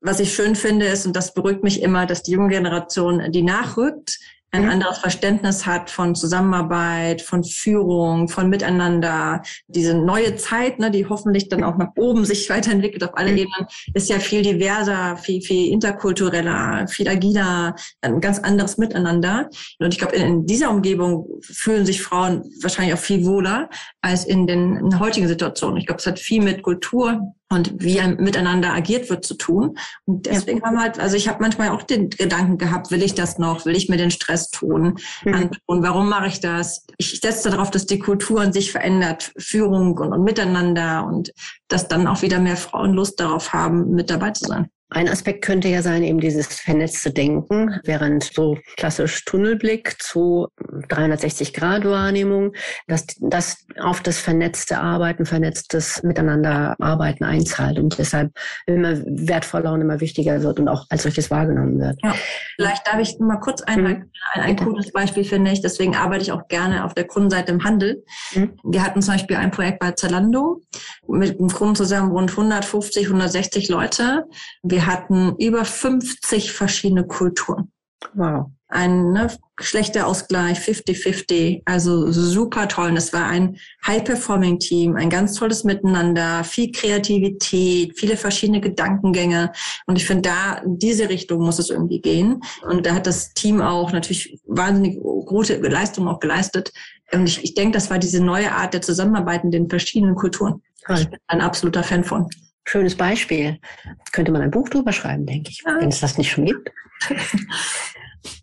was 0.00 0.20
ich 0.20 0.34
schön 0.34 0.54
finde 0.54 0.86
ist, 0.86 1.06
und 1.06 1.16
das 1.16 1.32
beruhigt 1.32 1.62
mich 1.62 1.82
immer, 1.82 2.06
dass 2.06 2.22
die 2.22 2.32
junge 2.32 2.48
Generation, 2.48 3.32
die 3.32 3.42
nachrückt, 3.42 4.18
ein 4.50 4.64
mhm. 4.64 4.70
anderes 4.70 4.98
Verständnis 4.98 5.66
hat 5.66 5.90
von 5.90 6.14
Zusammenarbeit, 6.14 7.20
von 7.20 7.44
Führung, 7.44 8.28
von 8.28 8.48
Miteinander. 8.48 9.42
Diese 9.66 9.94
neue 9.94 10.36
Zeit, 10.36 10.78
ne, 10.78 10.90
die 10.90 11.06
hoffentlich 11.06 11.48
dann 11.48 11.62
auch 11.62 11.76
nach 11.76 11.90
oben 11.96 12.24
sich 12.24 12.48
weiterentwickelt 12.48 13.04
auf 13.04 13.16
alle 13.16 13.32
mhm. 13.32 13.38
Ebenen, 13.38 13.66
ist 13.92 14.08
ja 14.08 14.18
viel 14.18 14.42
diverser, 14.42 15.18
viel, 15.18 15.42
viel 15.42 15.70
interkultureller, 15.70 16.86
viel 16.88 17.08
agiler, 17.08 17.74
ein 18.00 18.20
ganz 18.20 18.38
anderes 18.38 18.78
Miteinander. 18.78 19.50
Und 19.80 19.92
ich 19.92 19.98
glaube, 19.98 20.16
in, 20.16 20.46
dieser 20.46 20.70
Umgebung 20.70 21.26
fühlen 21.42 21.84
sich 21.84 22.00
Frauen 22.00 22.42
wahrscheinlich 22.62 22.94
auch 22.94 22.98
viel 22.98 23.26
wohler 23.26 23.68
als 24.00 24.24
in 24.24 24.46
den, 24.46 24.76
in 24.76 24.90
den 24.90 25.00
heutigen 25.00 25.28
Situationen. 25.28 25.76
Ich 25.76 25.86
glaube, 25.86 26.00
es 26.00 26.06
hat 26.06 26.18
viel 26.18 26.42
mit 26.42 26.62
Kultur 26.62 27.34
und 27.50 27.72
wie 27.82 28.00
miteinander 28.18 28.74
agiert 28.74 29.08
wird 29.08 29.24
zu 29.24 29.34
tun. 29.34 29.78
Und 30.04 30.26
deswegen 30.26 30.62
haben 30.62 30.74
wir 30.74 30.82
halt, 30.82 30.98
also 30.98 31.16
ich 31.16 31.28
habe 31.28 31.40
manchmal 31.40 31.70
auch 31.70 31.82
den 31.82 32.10
Gedanken 32.10 32.58
gehabt, 32.58 32.90
will 32.90 33.02
ich 33.02 33.14
das 33.14 33.38
noch, 33.38 33.64
will 33.64 33.76
ich 33.76 33.88
mir 33.88 33.96
den 33.96 34.10
Stress 34.10 34.50
tun, 34.50 34.98
mhm. 35.24 35.34
antun, 35.34 35.82
warum 35.82 36.08
mache 36.08 36.26
ich 36.26 36.40
das? 36.40 36.84
Ich 36.98 37.20
setze 37.20 37.50
darauf, 37.50 37.70
dass 37.70 37.86
die 37.86 37.98
Kultur 37.98 38.40
an 38.40 38.52
sich 38.52 38.70
verändert, 38.70 39.32
Führung 39.38 39.96
und, 39.96 40.12
und 40.12 40.24
Miteinander 40.24 41.06
und 41.06 41.32
dass 41.68 41.88
dann 41.88 42.06
auch 42.06 42.22
wieder 42.22 42.38
mehr 42.38 42.56
Frauen 42.56 42.92
Lust 42.92 43.20
darauf 43.20 43.52
haben, 43.52 43.92
mit 43.92 44.10
dabei 44.10 44.30
zu 44.30 44.46
sein. 44.46 44.70
Ein 44.90 45.08
Aspekt 45.08 45.44
könnte 45.44 45.68
ja 45.68 45.82
sein, 45.82 46.02
eben 46.02 46.18
dieses 46.18 46.46
vernetzte 46.46 47.12
Denken, 47.12 47.78
während 47.84 48.24
so 48.24 48.56
klassisch 48.76 49.24
Tunnelblick 49.26 50.00
zu 50.00 50.48
360-Grad-Wahrnehmung, 50.88 52.54
dass 52.86 53.06
das 53.20 53.66
auf 53.80 54.00
das 54.00 54.18
vernetzte 54.18 54.78
Arbeiten, 54.78 55.26
vernetztes 55.26 56.02
Miteinanderarbeiten 56.02 57.26
einzahlt 57.26 57.78
und 57.78 57.98
deshalb 57.98 58.32
immer 58.66 58.96
wertvoller 59.04 59.72
und 59.72 59.82
immer 59.82 60.00
wichtiger 60.00 60.42
wird 60.42 60.58
und 60.58 60.68
auch 60.68 60.86
als 60.88 61.02
solches 61.02 61.30
wahrgenommen 61.30 61.78
wird. 61.78 61.98
Ja. 62.02 62.14
Vielleicht 62.56 62.86
darf 62.86 62.98
ich 62.98 63.18
mal 63.18 63.40
kurz 63.40 63.60
einmal, 63.60 63.94
mhm. 63.94 64.10
ein, 64.32 64.42
ein 64.42 64.56
cooles 64.56 64.90
Beispiel 64.92 65.24
finde 65.24 65.50
ich, 65.50 65.60
deswegen 65.60 65.96
arbeite 65.96 66.22
ich 66.22 66.32
auch 66.32 66.48
gerne 66.48 66.84
auf 66.84 66.94
der 66.94 67.06
Kundenseite 67.06 67.52
im 67.52 67.62
Handel. 67.62 68.04
Mhm. 68.34 68.58
Wir 68.64 68.82
hatten 68.82 69.02
zum 69.02 69.14
Beispiel 69.14 69.36
ein 69.36 69.50
Projekt 69.50 69.80
bei 69.80 69.92
Zalando 69.92 70.62
mit 71.08 71.38
einem 71.38 71.48
Kunden 71.48 71.74
zusammen 71.74 72.12
rund 72.12 72.30
150, 72.30 73.06
160 73.06 73.68
Leute. 73.68 74.26
Wir 74.62 74.86
hatten 74.86 75.34
über 75.38 75.64
50 75.64 76.52
verschiedene 76.52 77.06
Kulturen. 77.06 77.72
Wow. 78.14 78.50
Ein 78.70 79.12
ne, 79.12 79.28
schlechter 79.58 80.06
Ausgleich, 80.06 80.58
50-50, 80.58 81.62
also 81.64 82.12
super 82.12 82.68
toll. 82.68 82.90
Und 82.90 82.98
es 82.98 83.14
war 83.14 83.26
ein 83.26 83.56
High-Performing-Team, 83.86 84.94
ein 84.94 85.08
ganz 85.08 85.34
tolles 85.34 85.64
Miteinander, 85.64 86.44
viel 86.44 86.70
Kreativität, 86.70 87.98
viele 87.98 88.18
verschiedene 88.18 88.60
Gedankengänge. 88.60 89.52
Und 89.86 89.96
ich 89.96 90.06
finde, 90.06 90.28
da 90.28 90.58
in 90.58 90.78
diese 90.78 91.08
Richtung 91.08 91.40
muss 91.40 91.58
es 91.58 91.70
irgendwie 91.70 92.00
gehen. 92.00 92.42
Und 92.62 92.84
da 92.84 92.94
hat 92.94 93.06
das 93.06 93.32
Team 93.32 93.62
auch 93.62 93.90
natürlich 93.92 94.38
wahnsinnig 94.46 95.00
gute 95.00 95.56
Leistungen 95.56 96.08
auch 96.08 96.20
geleistet. 96.20 96.70
Und 97.10 97.26
ich, 97.26 97.42
ich 97.42 97.54
denke, 97.54 97.72
das 97.72 97.88
war 97.88 97.98
diese 97.98 98.22
neue 98.22 98.52
Art 98.52 98.74
der 98.74 98.82
Zusammenarbeit 98.82 99.44
in 99.44 99.50
den 99.50 99.68
verschiedenen 99.70 100.14
Kulturen. 100.14 100.62
Ich 100.94 101.08
bin 101.08 101.18
ein 101.26 101.40
absoluter 101.40 101.82
Fan 101.82 102.04
von. 102.04 102.28
Schönes 102.64 102.96
Beispiel. 102.96 103.58
Könnte 104.12 104.30
man 104.30 104.42
ein 104.42 104.50
Buch 104.50 104.68
drüber 104.68 104.92
schreiben, 104.92 105.24
denke 105.24 105.50
ich, 105.50 105.62
ja. 105.66 105.78
wenn 105.80 105.88
es 105.88 106.00
das 106.00 106.18
nicht 106.18 106.30
schon 106.30 106.44
gibt. 106.44 106.70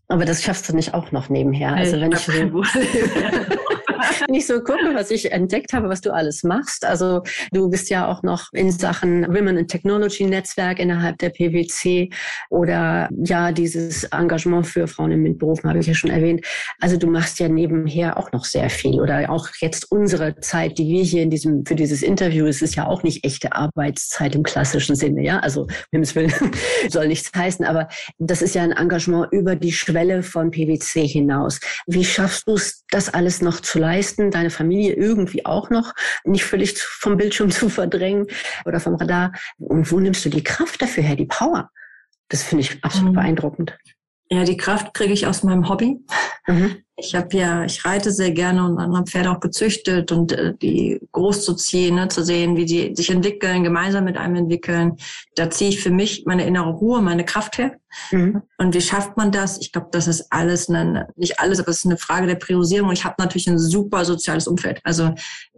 Aber 0.08 0.26
das 0.26 0.42
schaffst 0.44 0.68
du 0.68 0.76
nicht 0.76 0.94
auch 0.94 1.12
noch 1.12 1.30
nebenher. 1.30 1.76
Also 1.76 2.00
wenn 2.02 2.12
ich, 2.12 2.20
so, 2.20 2.32
wenn 4.28 4.36
ich 4.36 4.48
so 4.48 4.60
gucke, 4.62 4.94
was 4.94 5.12
ich 5.12 5.32
entdeckt 5.32 5.74
habe, 5.74 5.90
was 5.90 6.02
du 6.02 6.14
alles 6.14 6.44
machst. 6.44 6.86
Also 6.86 7.24
du 7.52 7.70
bist 7.70 7.90
ja 7.90 8.08
auch 8.08 8.24
noch 8.24 8.52
in 8.54 8.72
Sachen 8.72 9.28
Women 9.28 9.58
in 9.58 9.68
Technology 9.68 10.26
Netzwerk 10.26 10.80
innerhalb 10.80 11.18
der 11.20 11.30
PwC 11.30 12.10
oder 12.50 13.10
ja 13.24 13.52
dieses 13.52 14.06
Engagement 14.06 14.68
für 14.68 14.88
Frauen 14.88 15.12
in 15.12 15.22
MINT-Berufen 15.22 15.70
habe 15.70 15.80
ich 15.80 15.88
ja 15.88 15.94
schon 15.94 16.12
erwähnt. 16.12 16.46
Also 16.80 16.98
du 16.98 17.08
machst 17.08 17.40
ja 17.40 17.48
nebenher 17.48 18.18
auch 18.18 18.32
noch 18.32 18.46
sehr 18.46 18.70
viel 18.70 19.00
oder 19.02 19.30
auch 19.30 19.50
jetzt 19.60 19.92
unsere 19.92 20.40
Zeit, 20.40 20.78
die 20.78 20.88
wir 20.88 21.04
hier 21.04 21.24
in 21.24 21.30
diesem 21.30 21.66
für 21.66 21.76
dieses 21.76 22.02
Interview, 22.02 22.46
es 22.46 22.62
ist 22.62 22.76
ja 22.76 22.88
auch 22.88 23.04
nicht 23.04 23.26
echte 23.26 23.54
Arbeitszeit 23.54 24.36
im 24.36 24.44
klassischen 24.44 24.96
Sinne, 24.96 25.24
ja. 25.24 25.40
Also 25.40 25.68
Himmels 25.92 26.16
Willen 26.16 26.34
soll 26.90 27.08
nichts 27.08 27.32
heißen, 27.36 27.66
aber 27.66 27.88
das 28.18 28.42
ist 28.42 28.56
ja 28.56 28.64
ein 28.64 28.72
Engagement 28.72 29.32
über 29.32 29.56
die 29.56 29.72
Schwelle 29.72 30.24
von 30.24 30.52
PwC 30.52 31.08
hinaus. 31.08 31.60
Wie 31.88 32.06
schaffst 32.06 32.48
du 32.48 32.54
es, 32.54 32.84
das 32.90 33.14
alles 33.14 33.42
noch 33.42 33.60
zu 33.60 33.80
leisten, 33.86 34.32
deine 34.32 34.50
Familie 34.50 34.94
irgendwie 34.94 35.46
auch 35.46 35.70
noch 35.70 35.94
nicht 36.24 36.44
völlig 36.44 36.78
vom 36.78 37.18
Bildschirm 37.18 37.50
zu 37.52 37.70
verdrängen 37.70 38.28
oder 38.66 38.80
vom 38.80 38.96
Radar? 38.96 39.34
Und 39.58 39.92
wo 39.92 40.00
nimmst 40.00 40.26
du 40.26 40.30
die 40.30 40.44
Kraft 40.44 40.82
dafür 40.82 41.04
her, 41.04 41.16
die 41.16 41.26
Power? 41.26 41.72
Das 42.30 42.44
finde 42.44 42.64
ich 42.64 42.84
absolut 42.84 43.12
mhm. 43.12 43.16
beeindruckend. 43.16 43.78
Ja, 44.30 44.44
die 44.44 44.58
Kraft 44.58 44.94
kriege 44.94 45.14
ich 45.14 45.28
aus 45.28 45.44
meinem 45.44 45.70
Hobby. 45.70 46.00
Mhm. 46.48 46.85
Ich 46.98 47.14
habe 47.14 47.36
ja, 47.36 47.66
ich 47.66 47.84
reite 47.84 48.12
sehr 48.12 48.32
gerne 48.32 48.66
und 48.66 48.80
habe 48.80 49.10
Pferde 49.10 49.32
auch 49.32 49.42
gezüchtet 49.42 50.12
und 50.14 50.32
äh, 50.32 50.54
die 50.56 51.02
groß 51.12 51.44
zu 51.44 51.54
ziehen, 51.56 51.96
ne, 51.96 52.08
zu 52.08 52.24
sehen, 52.24 52.56
wie 52.56 52.66
die 52.66 52.96
sich 52.96 53.10
entwickeln, 53.10 53.64
gemeinsam 53.64 54.06
mit 54.06 54.18
einem 54.18 54.36
entwickeln. 54.36 54.96
Da 55.36 55.50
ziehe 55.50 55.72
ich 55.72 55.82
für 55.82 55.92
mich 55.92 56.24
meine 56.26 56.46
innere 56.46 56.72
Ruhe, 56.72 57.02
meine 57.02 57.26
Kraft 57.26 57.58
her. 57.58 57.76
Mhm. 58.12 58.42
Und 58.58 58.74
wie 58.74 58.82
schafft 58.82 59.18
man 59.18 59.32
das? 59.32 59.60
Ich 59.60 59.72
glaube, 59.72 59.88
das 59.92 60.08
ist 60.08 60.28
alles, 60.30 60.70
eine, 60.70 61.08
nicht 61.16 61.40
alles, 61.40 61.60
aber 61.60 61.70
es 61.70 61.78
ist 61.78 61.86
eine 61.86 61.98
Frage 61.98 62.28
der 62.28 62.36
Priorisierung. 62.36 62.92
Ich 62.92 63.06
habe 63.06 63.16
natürlich 63.20 63.48
ein 63.48 63.60
super 63.60 64.06
soziales 64.06 64.48
Umfeld. 64.48 64.80
Also 64.84 65.14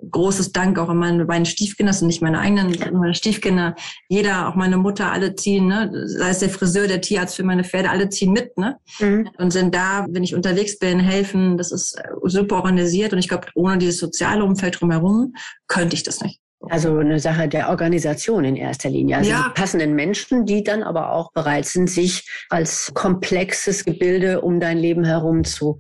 großes 0.10 0.51
Dank 0.51 0.77
auch 0.79 0.89
an 0.89 0.98
meine 0.98 1.25
beiden 1.25 1.46
Stiefkinder, 1.46 1.91
das 1.91 2.00
sind 2.00 2.08
nicht 2.08 2.22
meine 2.22 2.39
eigenen, 2.39 2.75
meine 2.94 3.15
Stiefkinder. 3.15 3.75
Jeder, 4.08 4.50
auch 4.50 4.56
meine 4.56 4.77
Mutter, 4.77 5.12
alle 5.12 5.36
ziehen, 5.36 5.67
ne? 5.67 5.91
sei 6.06 6.29
es 6.29 6.39
der 6.39 6.50
Friseur, 6.50 6.88
der 6.88 7.01
Tierarzt 7.01 7.36
für 7.36 7.44
meine 7.44 7.63
Pferde, 7.63 7.89
alle 7.89 8.10
ziehen 8.10 8.32
mit 8.32 8.58
ne? 8.58 8.77
Mhm. 9.00 9.29
und 9.38 9.51
sind 9.51 9.74
da, 9.74 10.06
wenn 10.10 10.24
ich 10.24 10.36
unterwegs 10.36 10.77
bin, 10.79 11.00
helfen. 11.00 11.26
Das 11.57 11.72
ist 11.72 11.98
super 12.24 12.57
organisiert 12.57 13.13
und 13.13 13.19
ich 13.19 13.27
glaube, 13.27 13.48
ohne 13.55 13.77
dieses 13.77 14.00
soziale 14.00 14.43
Umfeld 14.43 14.79
drumherum 14.79 15.34
könnte 15.67 15.96
ich 15.96 16.03
das 16.03 16.22
nicht. 16.22 16.39
Also 16.69 16.98
eine 16.98 17.19
Sache 17.19 17.48
der 17.48 17.69
Organisation 17.69 18.43
in 18.43 18.55
erster 18.55 18.89
Linie. 18.89 19.17
Also 19.17 19.29
ja. 19.29 19.46
die 19.48 19.62
passenden 19.62 19.93
Menschen, 19.93 20.46
die 20.46 20.63
dann 20.63 20.81
aber 20.84 21.12
auch 21.12 21.31
bereit 21.31 21.65
sind, 21.65 21.89
sich 21.89 22.27
als 22.50 22.91
komplexes 22.93 23.86
Gebilde 23.86 24.41
um 24.41 24.60
dein 24.60 24.77
Leben 24.77 25.03
herum 25.03 25.43
zu 25.43 25.77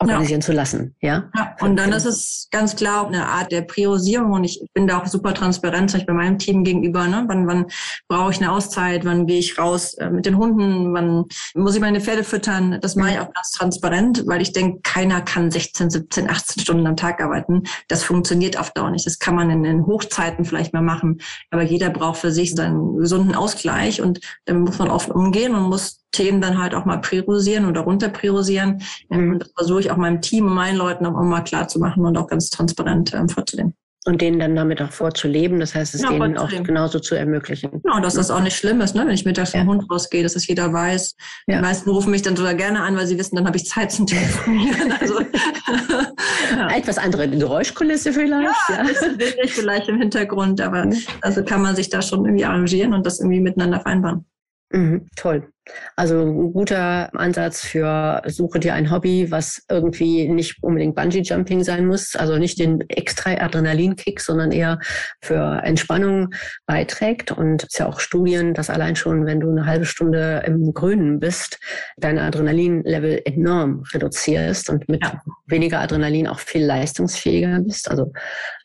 organisieren 0.00 0.40
ja. 0.40 0.46
zu 0.46 0.52
lassen. 0.52 0.94
Ja? 1.00 1.30
ja, 1.36 1.56
und 1.60 1.76
dann 1.76 1.92
ist 1.92 2.06
es 2.06 2.48
ganz 2.50 2.74
klar 2.74 3.06
eine 3.06 3.26
Art 3.26 3.52
der 3.52 3.62
Priorisierung 3.62 4.32
und 4.32 4.44
ich 4.44 4.64
bin 4.72 4.86
da 4.86 4.98
auch 4.98 5.06
super 5.06 5.34
transparent, 5.34 5.94
ich 5.94 6.06
bei 6.06 6.14
meinem 6.14 6.38
Team 6.38 6.64
gegenüber. 6.64 7.06
Ne? 7.06 7.24
Wann, 7.26 7.46
wann 7.46 7.66
brauche 8.08 8.30
ich 8.30 8.38
eine 8.38 8.50
Auszeit? 8.50 9.04
Wann 9.04 9.26
gehe 9.26 9.38
ich 9.38 9.58
raus 9.58 9.94
äh, 9.94 10.08
mit 10.08 10.24
den 10.24 10.38
Hunden? 10.38 10.94
Wann 10.94 11.26
muss 11.54 11.74
ich 11.74 11.80
meine 11.80 12.00
Pferde 12.00 12.24
füttern? 12.24 12.78
Das 12.80 12.96
mache 12.96 13.10
ich 13.10 13.18
auch 13.18 13.32
ganz 13.32 13.52
transparent, 13.52 14.24
weil 14.26 14.40
ich 14.40 14.52
denke, 14.52 14.80
keiner 14.82 15.20
kann 15.20 15.50
16, 15.50 15.90
17, 15.90 16.30
18 16.30 16.62
Stunden 16.62 16.86
am 16.86 16.96
Tag 16.96 17.22
arbeiten. 17.22 17.64
Das 17.88 18.02
funktioniert 18.02 18.58
auf 18.58 18.70
Dauer 18.72 18.90
nicht. 18.90 19.06
Das 19.06 19.18
kann 19.18 19.34
man 19.34 19.50
in 19.50 19.62
den 19.62 19.86
Hochzeiten 19.86 20.44
vielleicht 20.44 20.72
mal 20.72 20.82
machen, 20.82 21.20
aber 21.50 21.62
jeder 21.62 21.90
braucht 21.90 22.20
für 22.20 22.32
sich 22.32 22.54
seinen 22.54 22.96
gesunden 22.96 23.34
Ausgleich 23.34 24.00
und 24.00 24.20
damit 24.46 24.64
muss 24.64 24.78
man 24.78 24.88
offen 24.88 25.12
umgehen 25.12 25.54
und 25.54 25.64
muss 25.64 25.99
Themen 26.12 26.40
dann 26.40 26.58
halt 26.58 26.74
auch 26.74 26.84
mal 26.84 26.98
priorisieren 26.98 27.66
oder 27.66 27.82
runter 27.82 28.08
priorisieren. 28.08 28.82
Ähm, 29.10 29.38
das 29.38 29.50
versuche 29.56 29.80
ich 29.80 29.90
auch 29.90 29.96
meinem 29.96 30.20
Team 30.20 30.46
und 30.46 30.54
meinen 30.54 30.76
Leuten 30.76 31.06
auch 31.06 31.12
mal 31.22 31.42
klar 31.42 31.68
zu 31.68 31.78
machen 31.78 32.04
und 32.04 32.16
auch 32.16 32.26
ganz 32.26 32.50
transparent 32.50 33.14
ähm, 33.14 33.28
vorzulegen. 33.28 33.74
Und 34.06 34.22
denen 34.22 34.38
dann 34.38 34.56
damit 34.56 34.80
auch 34.80 34.92
vorzuleben, 34.92 35.60
das 35.60 35.74
heißt, 35.74 35.94
es 35.94 36.00
ja, 36.00 36.08
denen 36.08 36.38
auch 36.38 36.48
genauso 36.48 37.00
zu 37.00 37.16
ermöglichen. 37.16 37.82
Genau, 37.82 38.00
dass 38.00 38.14
das 38.14 38.30
auch 38.30 38.40
nicht 38.40 38.56
schlimm 38.56 38.80
ist, 38.80 38.94
ne? 38.94 39.02
wenn 39.02 39.12
ich 39.12 39.26
mittags 39.26 39.52
ja. 39.52 39.60
vom 39.60 39.68
Hund 39.68 39.90
rausgehe, 39.90 40.22
dass 40.22 40.32
das 40.32 40.46
jeder 40.46 40.72
weiß. 40.72 41.14
Ja. 41.46 41.56
Die 41.56 41.60
meisten 41.60 41.90
rufen 41.90 42.10
mich 42.10 42.22
dann 42.22 42.34
sogar 42.34 42.54
gerne 42.54 42.80
an, 42.80 42.96
weil 42.96 43.06
sie 43.06 43.18
wissen, 43.18 43.36
dann 43.36 43.46
habe 43.46 43.58
ich 43.58 43.66
Zeit 43.66 43.92
zum 43.92 44.06
Telefonieren. 44.06 44.94
Also, 45.00 45.20
ja. 45.20 46.76
Etwas 46.76 46.98
andere 46.98 47.28
Geräuschkulisse 47.28 48.12
vielleicht. 48.12 48.54
Ja, 48.68 48.84
ja. 48.84 49.46
vielleicht 49.46 49.88
im 49.88 49.98
Hintergrund, 49.98 50.60
aber 50.60 50.90
also 51.22 51.44
kann 51.44 51.62
man 51.62 51.76
sich 51.76 51.88
da 51.88 52.02
schon 52.02 52.24
irgendwie 52.24 52.44
arrangieren 52.44 52.92
und 52.92 53.06
das 53.06 53.20
irgendwie 53.20 53.40
miteinander 53.40 53.80
vereinbaren. 53.80 54.24
Mhm, 54.72 55.08
toll. 55.16 55.48
Also 55.96 56.20
ein 56.22 56.52
guter 56.52 57.14
Ansatz 57.14 57.60
für 57.60 58.22
suche 58.26 58.60
dir 58.60 58.74
ein 58.74 58.90
Hobby, 58.90 59.30
was 59.30 59.62
irgendwie 59.68 60.28
nicht 60.28 60.62
unbedingt 60.62 60.94
Bungee 60.94 61.20
Jumping 61.20 61.62
sein 61.62 61.86
muss, 61.86 62.16
also 62.16 62.38
nicht 62.38 62.58
den 62.58 62.80
extra 62.88 63.32
Adrenalinkick, 63.32 64.20
sondern 64.20 64.52
eher 64.52 64.78
für 65.20 65.60
Entspannung 65.62 66.30
beiträgt. 66.66 67.32
Und 67.32 67.62
es 67.62 67.74
ist 67.74 67.78
ja 67.78 67.86
auch 67.86 68.00
Studien, 68.00 68.54
dass 68.54 68.70
allein 68.70 68.96
schon, 68.96 69.26
wenn 69.26 69.40
du 69.40 69.50
eine 69.50 69.66
halbe 69.66 69.84
Stunde 69.84 70.42
im 70.46 70.72
Grünen 70.72 71.18
bist, 71.18 71.58
deine 71.98 72.22
Adrenalinlevel 72.22 73.22
enorm 73.24 73.84
reduzierst 73.92 74.70
und 74.70 74.88
mit 74.88 75.04
ja. 75.04 75.20
weniger 75.46 75.80
Adrenalin 75.80 76.26
auch 76.26 76.38
viel 76.38 76.64
leistungsfähiger 76.64 77.60
bist. 77.60 77.90
Also 77.90 78.12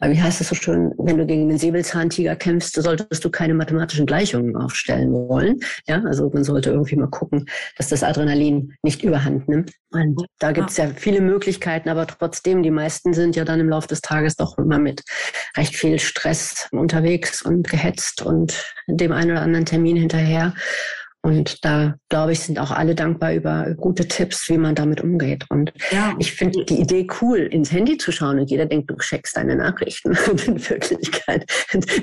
wie 0.01 0.21
heißt 0.21 0.41
es 0.41 0.49
so 0.49 0.55
schön, 0.55 0.91
wenn 0.97 1.17
du 1.17 1.25
gegen 1.25 1.49
den 1.49 1.57
Säbelzahntiger 1.57 2.35
kämpfst, 2.35 2.75
solltest 2.75 3.23
du 3.23 3.29
keine 3.29 3.53
mathematischen 3.53 4.05
Gleichungen 4.05 4.55
aufstellen 4.55 5.11
wollen. 5.11 5.59
Ja, 5.87 6.01
also 6.03 6.29
man 6.33 6.43
sollte 6.43 6.69
irgendwie 6.69 6.94
mal 6.97 7.07
gucken, 7.07 7.45
dass 7.77 7.89
das 7.89 8.03
Adrenalin 8.03 8.73
nicht 8.83 9.03
überhand 9.03 9.47
nimmt. 9.47 9.71
Und 9.91 10.25
da 10.39 10.51
gibt 10.51 10.69
es 10.69 10.77
ja 10.77 10.87
viele 10.87 11.21
Möglichkeiten, 11.21 11.89
aber 11.89 12.05
trotzdem, 12.07 12.63
die 12.63 12.71
meisten 12.71 13.13
sind 13.13 13.35
ja 13.35 13.45
dann 13.45 13.59
im 13.59 13.69
Laufe 13.69 13.87
des 13.87 14.01
Tages 14.01 14.35
doch 14.35 14.57
immer 14.57 14.79
mit 14.79 15.03
recht 15.57 15.75
viel 15.75 15.99
Stress 15.99 16.67
unterwegs 16.71 17.41
und 17.41 17.69
gehetzt 17.69 18.21
und 18.21 18.65
dem 18.87 19.11
einen 19.11 19.31
oder 19.31 19.41
anderen 19.41 19.65
Termin 19.65 19.95
hinterher. 19.95 20.53
Und 21.25 21.65
da, 21.65 21.95
glaube 22.09 22.33
ich, 22.33 22.41
sind 22.41 22.59
auch 22.59 22.69
alle 22.69 22.93
dankbar 22.93 23.33
über 23.33 23.73
gute 23.77 24.07
Tipps, 24.07 24.47
wie 24.47 24.59
man 24.59 24.75
damit 24.75 25.01
umgeht. 25.01 25.43
Und 25.49 25.73
ja. 25.89 26.13
ich 26.19 26.33
finde 26.33 26.63
die 26.65 26.79
Idee 26.79 27.07
cool, 27.19 27.39
ins 27.39 27.71
Handy 27.71 27.97
zu 27.97 28.11
schauen 28.11 28.37
und 28.37 28.51
jeder 28.51 28.67
denkt, 28.67 28.91
du 28.91 28.95
checkst 28.97 29.35
deine 29.35 29.55
Nachrichten. 29.55 30.15
Und 30.29 30.47
in 30.47 30.69
Wirklichkeit 30.69 31.45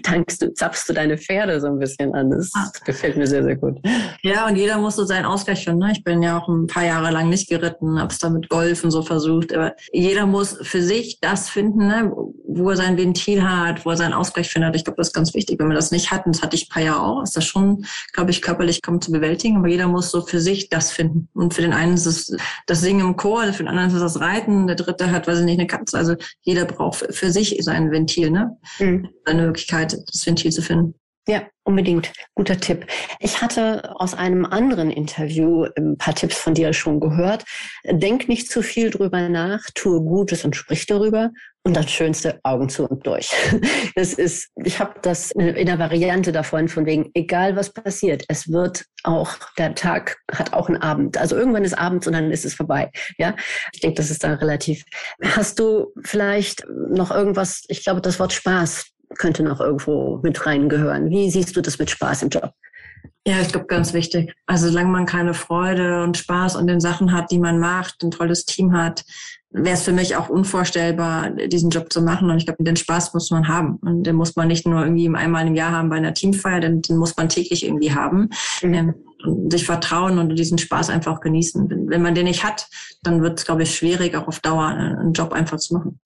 tankst 0.03 0.43
du, 0.43 0.53
zapfst 0.55 0.89
du 0.89 0.93
deine 0.93 1.19
Pferde 1.19 1.61
so 1.61 1.69
ein 1.69 1.79
bisschen 1.79 2.13
an. 2.15 2.31
Das 2.31 2.51
ah. 2.55 2.69
gefällt 2.85 3.17
mir 3.17 3.29
sehr, 3.29 3.45
sehr 3.45 3.57
gut. 3.57 3.79
Ja, 4.23 4.49
und 4.49 4.57
jeder 4.57 4.79
muss 4.79 4.97
so 4.97 5.05
seinen 5.05 5.25
Ausgleich 5.25 5.65
finden. 5.65 5.81
Ne? 5.81 5.93
Ich 5.93 6.03
bin 6.03 6.23
ja 6.23 6.39
auch 6.39 6.49
ein 6.49 6.67
paar 6.67 6.85
Jahre 6.85 7.11
lang 7.13 7.29
nicht 7.29 7.49
geritten, 7.49 8.01
habe 8.01 8.13
es 8.13 8.19
dann 8.19 8.33
mit 8.33 8.49
Golfen 8.49 8.91
so 8.91 9.03
versucht. 9.03 9.55
Aber 9.55 9.75
jeder 9.93 10.27
muss 10.27 10.59
für 10.63 10.83
sich 10.83 11.19
das 11.21 11.49
finden, 11.49 11.87
ne? 11.87 12.13
wo 12.49 12.71
er 12.71 12.77
sein 12.77 12.97
Ventil 12.97 13.43
hat, 13.43 13.85
wo 13.85 13.91
er 13.91 13.97
seinen 13.97 14.15
Ausgleich 14.15 14.49
findet. 14.49 14.75
Ich 14.75 14.85
glaube, 14.85 14.97
das 14.97 15.09
ist 15.09 15.15
ganz 15.15 15.35
wichtig. 15.35 15.61
Wenn 15.61 15.69
man 15.69 15.77
das 15.77 15.93
nicht 15.93 16.11
hat, 16.11 16.27
und 16.27 16.35
das 16.35 16.43
hatte 16.43 16.57
ich 16.57 16.67
ein 16.67 16.73
paar 16.73 16.83
Jahre 16.83 17.03
auch, 17.03 17.23
ist 17.23 17.37
das 17.37 17.45
schon, 17.45 17.85
glaube 18.13 18.31
ich, 18.31 18.43
körperlich 18.43 18.83
kommt 18.83 19.12
zu 19.13 19.21
bewältigen, 19.21 19.57
aber 19.57 19.69
jeder 19.69 19.89
muss 19.89 20.11
so 20.11 20.23
für 20.23 20.41
sich 20.41 20.69
das 20.69 20.91
finden. 20.91 21.29
Und 21.35 21.55
für 21.55 21.63
den 21.63 21.73
einen 21.73 21.95
ist 21.95 22.07
es 22.07 22.37
das 22.67 22.81
Singen 22.81 23.07
im 23.07 23.17
Chor, 23.17 23.53
für 23.53 23.63
den 23.63 23.69
anderen 23.69 23.89
ist 23.89 23.95
es 23.95 24.01
das 24.01 24.21
Reiten, 24.21 24.67
der 24.67 24.77
dritte 24.77 25.11
hat, 25.11 25.27
weiß 25.27 25.41
ich 25.41 25.45
nicht, 25.45 25.59
eine 25.59 25.67
Katze. 25.67 25.99
Also 25.99 26.15
jeder 26.43 26.65
braucht 26.65 27.07
für 27.11 27.31
sich 27.31 27.57
sein 27.61 27.91
Ventil, 27.91 28.31
ne? 28.31 28.57
Mhm. 28.79 29.09
Seine 29.27 29.47
Möglichkeit, 29.47 29.93
das 29.93 30.27
Ventil 30.27 30.51
zu 30.51 30.63
finden. 30.63 30.95
Ja, 31.29 31.43
unbedingt. 31.63 32.13
Guter 32.35 32.59
Tipp. 32.59 32.85
Ich 33.21 33.41
hatte 33.41 33.95
aus 33.95 34.13
einem 34.13 34.45
anderen 34.45 34.91
Interview 34.91 35.67
ein 35.77 35.97
paar 35.97 36.17
Tipps 36.17 36.37
von 36.37 36.55
dir 36.55 36.73
schon 36.73 36.99
gehört. 36.99 37.45
Denk 37.85 38.29
nicht 38.29 38.51
zu 38.51 38.61
viel 38.61 38.91
drüber 38.91 39.29
nach, 39.29 39.61
tue 39.75 40.01
Gutes 40.01 40.45
und 40.45 40.57
sprich 40.57 40.87
darüber. 40.87 41.31
Und 41.65 41.77
das 41.77 41.89
Schönste, 41.93 42.41
Augen 42.43 42.69
zu 42.69 42.89
und 42.89 43.07
durch. 43.07 43.31
Das 43.95 44.15
ist, 44.15 44.49
ich 44.65 44.81
habe 44.81 44.95
das 45.03 45.31
in 45.33 45.67
der 45.67 45.79
Variante 45.79 46.33
davon, 46.33 46.67
von 46.69 46.87
wegen, 46.87 47.11
egal 47.15 47.55
was 47.55 47.73
passiert, 47.73 48.25
es 48.27 48.51
wird 48.51 48.87
auch, 49.05 49.37
der 49.59 49.75
Tag 49.75 50.17
hat 50.33 50.53
auch 50.55 50.69
einen 50.69 50.83
Abend. 50.83 51.19
Also 51.19 51.37
irgendwann 51.37 51.65
ist 51.65 51.79
abends 51.79 52.07
und 52.09 52.15
dann 52.15 52.33
ist 52.33 52.45
es 52.45 52.55
vorbei. 52.55 52.91
Ja, 53.19 53.37
ich 53.73 53.81
denke, 53.81 53.97
das 53.97 54.11
ist 54.11 54.25
da 54.25 54.35
relativ. 54.35 54.83
Hast 55.23 55.61
du 55.61 55.93
vielleicht 56.03 56.65
noch 56.69 57.13
irgendwas, 57.13 57.63
ich 57.69 57.85
glaube, 57.85 58.01
das 58.01 58.19
Wort 58.19 58.33
Spaß 58.33 58.92
könnte 59.19 59.43
noch 59.43 59.61
irgendwo 59.61 60.21
mit 60.23 60.47
reingehören. 60.47 61.11
Wie 61.11 61.31
siehst 61.31 61.57
du 61.57 61.61
das 61.61 61.79
mit 61.79 61.91
Spaß 61.91 62.23
im 62.23 62.29
Job? 62.29 62.53
Ja, 63.27 63.41
ich 63.41 63.49
glaube, 63.49 63.67
ganz 63.67 63.93
wichtig. 63.93 64.35
Also 64.47 64.69
solange 64.69 64.91
man 64.91 65.07
keine 65.07 65.35
Freude 65.35 66.03
und 66.03 66.17
Spaß 66.17 66.57
an 66.57 66.67
den 66.67 66.81
Sachen 66.81 67.13
hat, 67.13 67.31
die 67.31 67.39
man 67.39 67.61
macht, 67.61 68.03
ein 68.03 68.11
tolles 68.11 68.45
Team 68.47 68.77
hat, 68.77 69.05
wäre 69.51 69.75
es 69.75 69.83
für 69.83 69.93
mich 69.93 70.17
auch 70.17 70.29
unvorstellbar, 70.29 71.31
diesen 71.31 71.71
Job 71.71 71.93
zu 71.93 72.03
machen. 72.03 72.31
Und 72.31 72.39
ich 72.39 72.47
glaube, 72.47 72.65
den 72.65 72.77
Spaß 72.77 73.15
muss 73.15 73.31
man 73.31 73.47
haben. 73.47 73.77
Und 73.77 74.05
den 74.05 74.17
muss 74.17 74.35
man 74.35 74.49
nicht 74.49 74.67
nur 74.67 74.83
irgendwie 74.83 75.09
einmal 75.15 75.47
im 75.47 75.55
Jahr 75.55 75.71
haben 75.73 75.89
bei 75.89 75.97
einer 75.97 76.15
Teamfeier, 76.15 76.61
denn 76.61 76.83
den 76.83 76.97
muss 76.97 77.17
man 77.17 77.29
täglich 77.29 77.65
irgendwie 77.65 77.95
haben. 77.95 78.31
Mhm. 78.63 78.75
Ähm, 78.75 78.95
und 79.25 79.53
sich 79.53 79.65
vertrauen 79.65 80.19
und 80.19 80.35
diesen 80.35 80.59
Spaß 80.59 80.91
einfach 80.91 81.21
genießen. 81.21 81.87
Wenn 81.89 82.03
man 82.03 82.17
den 82.17 82.25
nicht 82.25 82.43
hat, 82.43 82.67
dann 83.05 83.23
wird 83.23 83.39
es, 83.39 83.45
glaube 83.45 83.63
ich, 83.63 83.73
schwierig, 83.73 84.17
auch 84.17 84.27
auf 84.27 84.41
Dauer 84.41 84.67
einen 84.67 85.13
Job 85.13 85.33
einfach 85.33 85.59
zu 85.59 85.75
machen. 85.75 86.01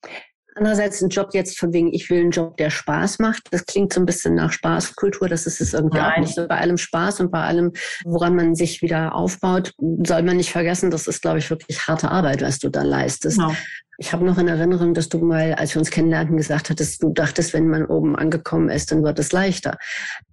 Andererseits 0.57 1.03
ein 1.03 1.09
Job 1.09 1.29
jetzt 1.33 1.59
von 1.59 1.71
wegen, 1.71 1.93
ich 1.93 2.09
will 2.09 2.19
einen 2.19 2.31
Job, 2.31 2.57
der 2.57 2.71
Spaß 2.71 3.19
macht. 3.19 3.43
Das 3.51 3.65
klingt 3.67 3.93
so 3.93 3.99
ein 3.99 4.07
bisschen 4.07 4.33
nach 4.33 4.51
Spaßkultur. 4.51 5.29
Das 5.29 5.45
ist 5.45 5.61
es 5.61 5.73
irgendwie 5.73 5.99
Nein. 5.99 6.13
auch 6.13 6.19
nicht. 6.19 6.33
So 6.33 6.47
bei 6.47 6.57
allem 6.57 6.77
Spaß 6.77 7.19
und 7.19 7.29
bei 7.29 7.43
allem, 7.43 7.73
woran 8.05 8.35
man 8.35 8.55
sich 8.55 8.81
wieder 8.81 9.13
aufbaut, 9.13 9.73
soll 9.77 10.23
man 10.23 10.37
nicht 10.37 10.51
vergessen, 10.51 10.89
das 10.89 11.07
ist, 11.07 11.21
glaube 11.21 11.37
ich, 11.37 11.51
wirklich 11.51 11.87
harte 11.87 12.09
Arbeit, 12.09 12.41
was 12.41 12.57
du 12.57 12.69
da 12.69 12.81
leistest. 12.81 13.37
Genau. 13.37 13.53
Ich 13.99 14.13
habe 14.13 14.25
noch 14.25 14.37
in 14.37 14.47
Erinnerung, 14.47 14.93
dass 14.93 15.09
du 15.09 15.19
mal, 15.19 15.53
als 15.53 15.73
wir 15.73 15.79
uns 15.79 15.91
kennenlernten, 15.91 16.37
gesagt 16.37 16.69
hattest, 16.69 17.01
du 17.01 17.13
dachtest, 17.13 17.53
wenn 17.53 17.67
man 17.67 17.85
oben 17.85 18.15
angekommen 18.15 18.69
ist, 18.69 18.91
dann 18.91 19.03
wird 19.03 19.17
es 19.19 19.31
leichter. 19.31 19.77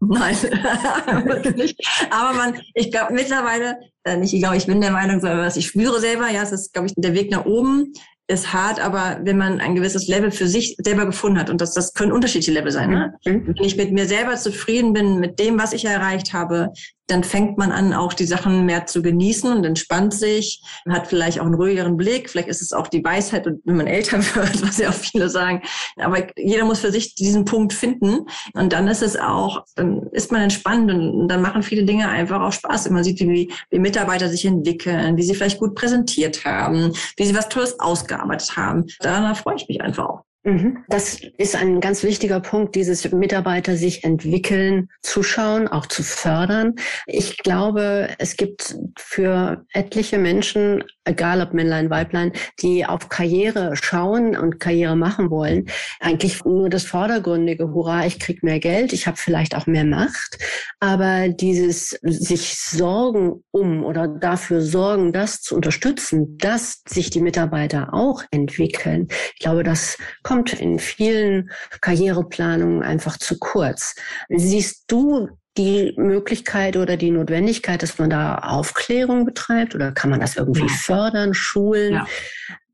Nein, 0.01 0.37
wirklich. 0.43 1.77
Aber 2.11 2.37
man, 2.37 2.61
ich 2.75 2.91
glaube 2.91 3.15
mittlerweile, 3.15 3.77
äh, 4.05 4.17
nicht, 4.17 4.35
ich 4.35 4.41
glaube, 4.41 4.57
ich 4.57 4.67
bin 4.67 4.81
der 4.83 4.91
Meinung, 4.91 5.21
sondern 5.21 5.41
was 5.41 5.57
ich 5.57 5.67
spüre 5.67 5.99
selber, 6.01 6.29
ja, 6.31 6.43
es 6.43 6.53
ist, 6.53 6.73
glaube 6.73 6.89
ich, 6.89 6.95
der 6.97 7.15
Weg 7.15 7.31
nach 7.31 7.47
oben 7.47 7.93
ist 8.27 8.53
hart, 8.53 8.81
aber 8.81 9.21
wenn 9.23 9.37
man 9.37 9.61
ein 9.61 9.75
gewisses 9.75 10.09
Level 10.09 10.31
für 10.31 10.47
sich 10.47 10.77
selber 10.83 11.05
gefunden 11.05 11.39
hat, 11.39 11.51
und 11.51 11.61
das, 11.61 11.75
das 11.75 11.93
können 11.93 12.13
unterschiedliche 12.13 12.53
Level 12.53 12.73
sein, 12.73 12.91
ne? 12.91 13.15
Mhm. 13.27 13.49
wenn 13.49 13.65
ich 13.65 13.77
mit 13.77 13.93
mir 13.93 14.07
selber 14.07 14.37
zufrieden 14.37 14.93
bin, 14.93 15.21
mit 15.21 15.39
dem, 15.39 15.59
was 15.59 15.73
ich 15.73 15.85
erreicht 15.85 16.33
habe, 16.33 16.73
dann 17.07 17.23
fängt 17.23 17.59
man 17.59 17.71
an, 17.71 17.93
auch 17.93 18.15
die 18.15 18.25
Sachen 18.25 18.65
mehr 18.65 18.87
zu 18.87 19.03
genießen 19.03 19.53
und 19.53 19.65
entspannt 19.65 20.15
sich, 20.15 20.63
hat 20.89 21.07
vielleicht 21.07 21.41
auch 21.41 21.45
einen 21.45 21.55
ruhigeren 21.55 21.97
Blick, 21.97 22.31
vielleicht 22.31 22.49
ist 22.49 22.63
es 22.63 22.73
auch 22.73 22.87
die 22.87 23.05
Weisheit, 23.05 23.47
wenn 23.47 23.77
man 23.77 23.87
älter 23.87 24.19
wird, 24.35 24.63
was 24.63 24.79
ja 24.79 24.89
auch 24.89 24.95
viele 24.95 25.29
sagen. 25.29 25.63
Aber 25.97 26.27
jeder 26.39 26.65
muss 26.65 26.81
für 26.81 26.91
sich 26.91 27.15
diesen 27.15 27.45
Punkt 27.45 27.73
finden 27.73 28.27
und 28.55 28.73
dann 28.73 28.89
ist 28.89 29.03
es 29.03 29.17
auch, 29.17 29.65
dann 29.75 30.09
ist 30.13 30.33
man 30.33 30.43
entspannt 30.43 30.91
und 30.91 31.29
dann 31.29 31.43
machen 31.43 31.63
viele 31.63 31.85
Dinge 31.85 32.09
einfach 32.09 32.41
auch 32.41 32.53
Spaß. 32.53 32.89
Man 32.91 33.05
sieht, 33.05 33.21
wie, 33.21 33.53
wie 33.71 33.79
Mitarbeiter 33.79 34.29
sich 34.29 34.45
entwickeln, 34.45 35.17
wie 35.17 35.23
sie 35.23 35.35
vielleicht 35.35 35.59
gut 35.59 35.75
präsentiert 35.75 36.45
haben, 36.45 36.93
wie 37.17 37.27
sie 37.27 37.35
was 37.35 37.49
Tolles 37.49 37.79
ausgearbeitet 37.81 38.57
haben. 38.57 38.87
Daran 39.01 39.35
freue 39.35 39.57
ich 39.57 39.69
mich 39.69 39.81
einfach 39.81 40.07
auch. 40.07 40.34
Mhm. 40.47 40.85
Das 40.89 41.21
ist 41.39 41.57
ein 41.57 41.81
ganz 41.81 42.03
wichtiger 42.03 42.39
Punkt, 42.39 42.75
dieses 42.75 43.11
Mitarbeiter 43.11 43.77
sich 43.79 44.05
entwickeln, 44.05 44.91
zuschauen, 45.01 45.69
auch 45.69 45.87
zu 45.87 46.03
fördern. 46.03 46.75
Ich 47.07 47.39
glaube, 47.39 48.11
es 48.19 48.37
gibt 48.37 48.77
für 48.99 49.65
etliche 49.73 50.19
Menschen, 50.19 50.85
egal 51.07 51.41
ob 51.41 51.55
Männlein, 51.55 51.89
Weiblein, 51.89 52.33
die 52.61 52.85
auf 52.85 53.09
Karriere 53.09 53.75
schauen 53.75 54.37
und 54.37 54.61
Karriere 54.61 54.97
machen 54.97 55.31
wollen, 55.31 55.65
eigentlich 55.99 56.45
nur 56.45 56.69
das 56.69 56.85
Vordergründige, 56.85 57.73
hurra, 57.73 58.05
ich 58.05 58.21
krieg 58.21 58.43
mehr 58.43 58.61
Geld, 58.61 58.93
ich 58.93 59.07
habe 59.07 59.17
vielleicht 59.17 59.55
auch 59.55 59.67
mehr 59.67 59.85
Macht, 59.85 60.39
aber 60.79 61.31
dieses 61.31 61.99
sich 62.03 62.55
Sorgen 62.59 63.43
um 63.51 63.83
oder 63.83 64.09
dafür 64.09 64.61
sorgen, 64.61 65.15
das 65.15 65.41
zu 65.41 65.55
unterstützen, 65.55 66.37
dass 66.37 66.83
sich 66.87 67.09
die 67.09 67.23
Mitarbeiter 67.23 67.95
auch 67.95 68.23
entwickeln. 68.31 69.09
Ich 69.35 69.41
glaube, 69.41 69.63
das 69.63 69.97
kommt 70.23 70.34
kommt 70.35 70.53
in 70.55 70.81
vielen 70.81 71.51
Karriereplanungen 71.81 72.83
einfach 72.83 73.19
zu 73.19 73.39
kurz. 73.39 73.95
Siehst 74.29 74.85
du 74.89 75.29
die 75.57 75.95
Möglichkeit 75.97 76.77
oder 76.77 76.97
die 76.97 77.13
Notwendigkeit, 77.13 77.85
dass 77.85 77.99
man 77.99 78.11
da 78.11 78.39
Aufklärung 78.39 79.25
betreibt 79.25 79.77
oder 79.77 79.93
kann 79.93 80.11
man 80.11 80.19
das 80.19 80.35
irgendwie 80.35 80.63
ja. 80.63 80.69
fördern, 80.69 81.35
schulen? 81.35 81.95
Ja. 81.95 82.07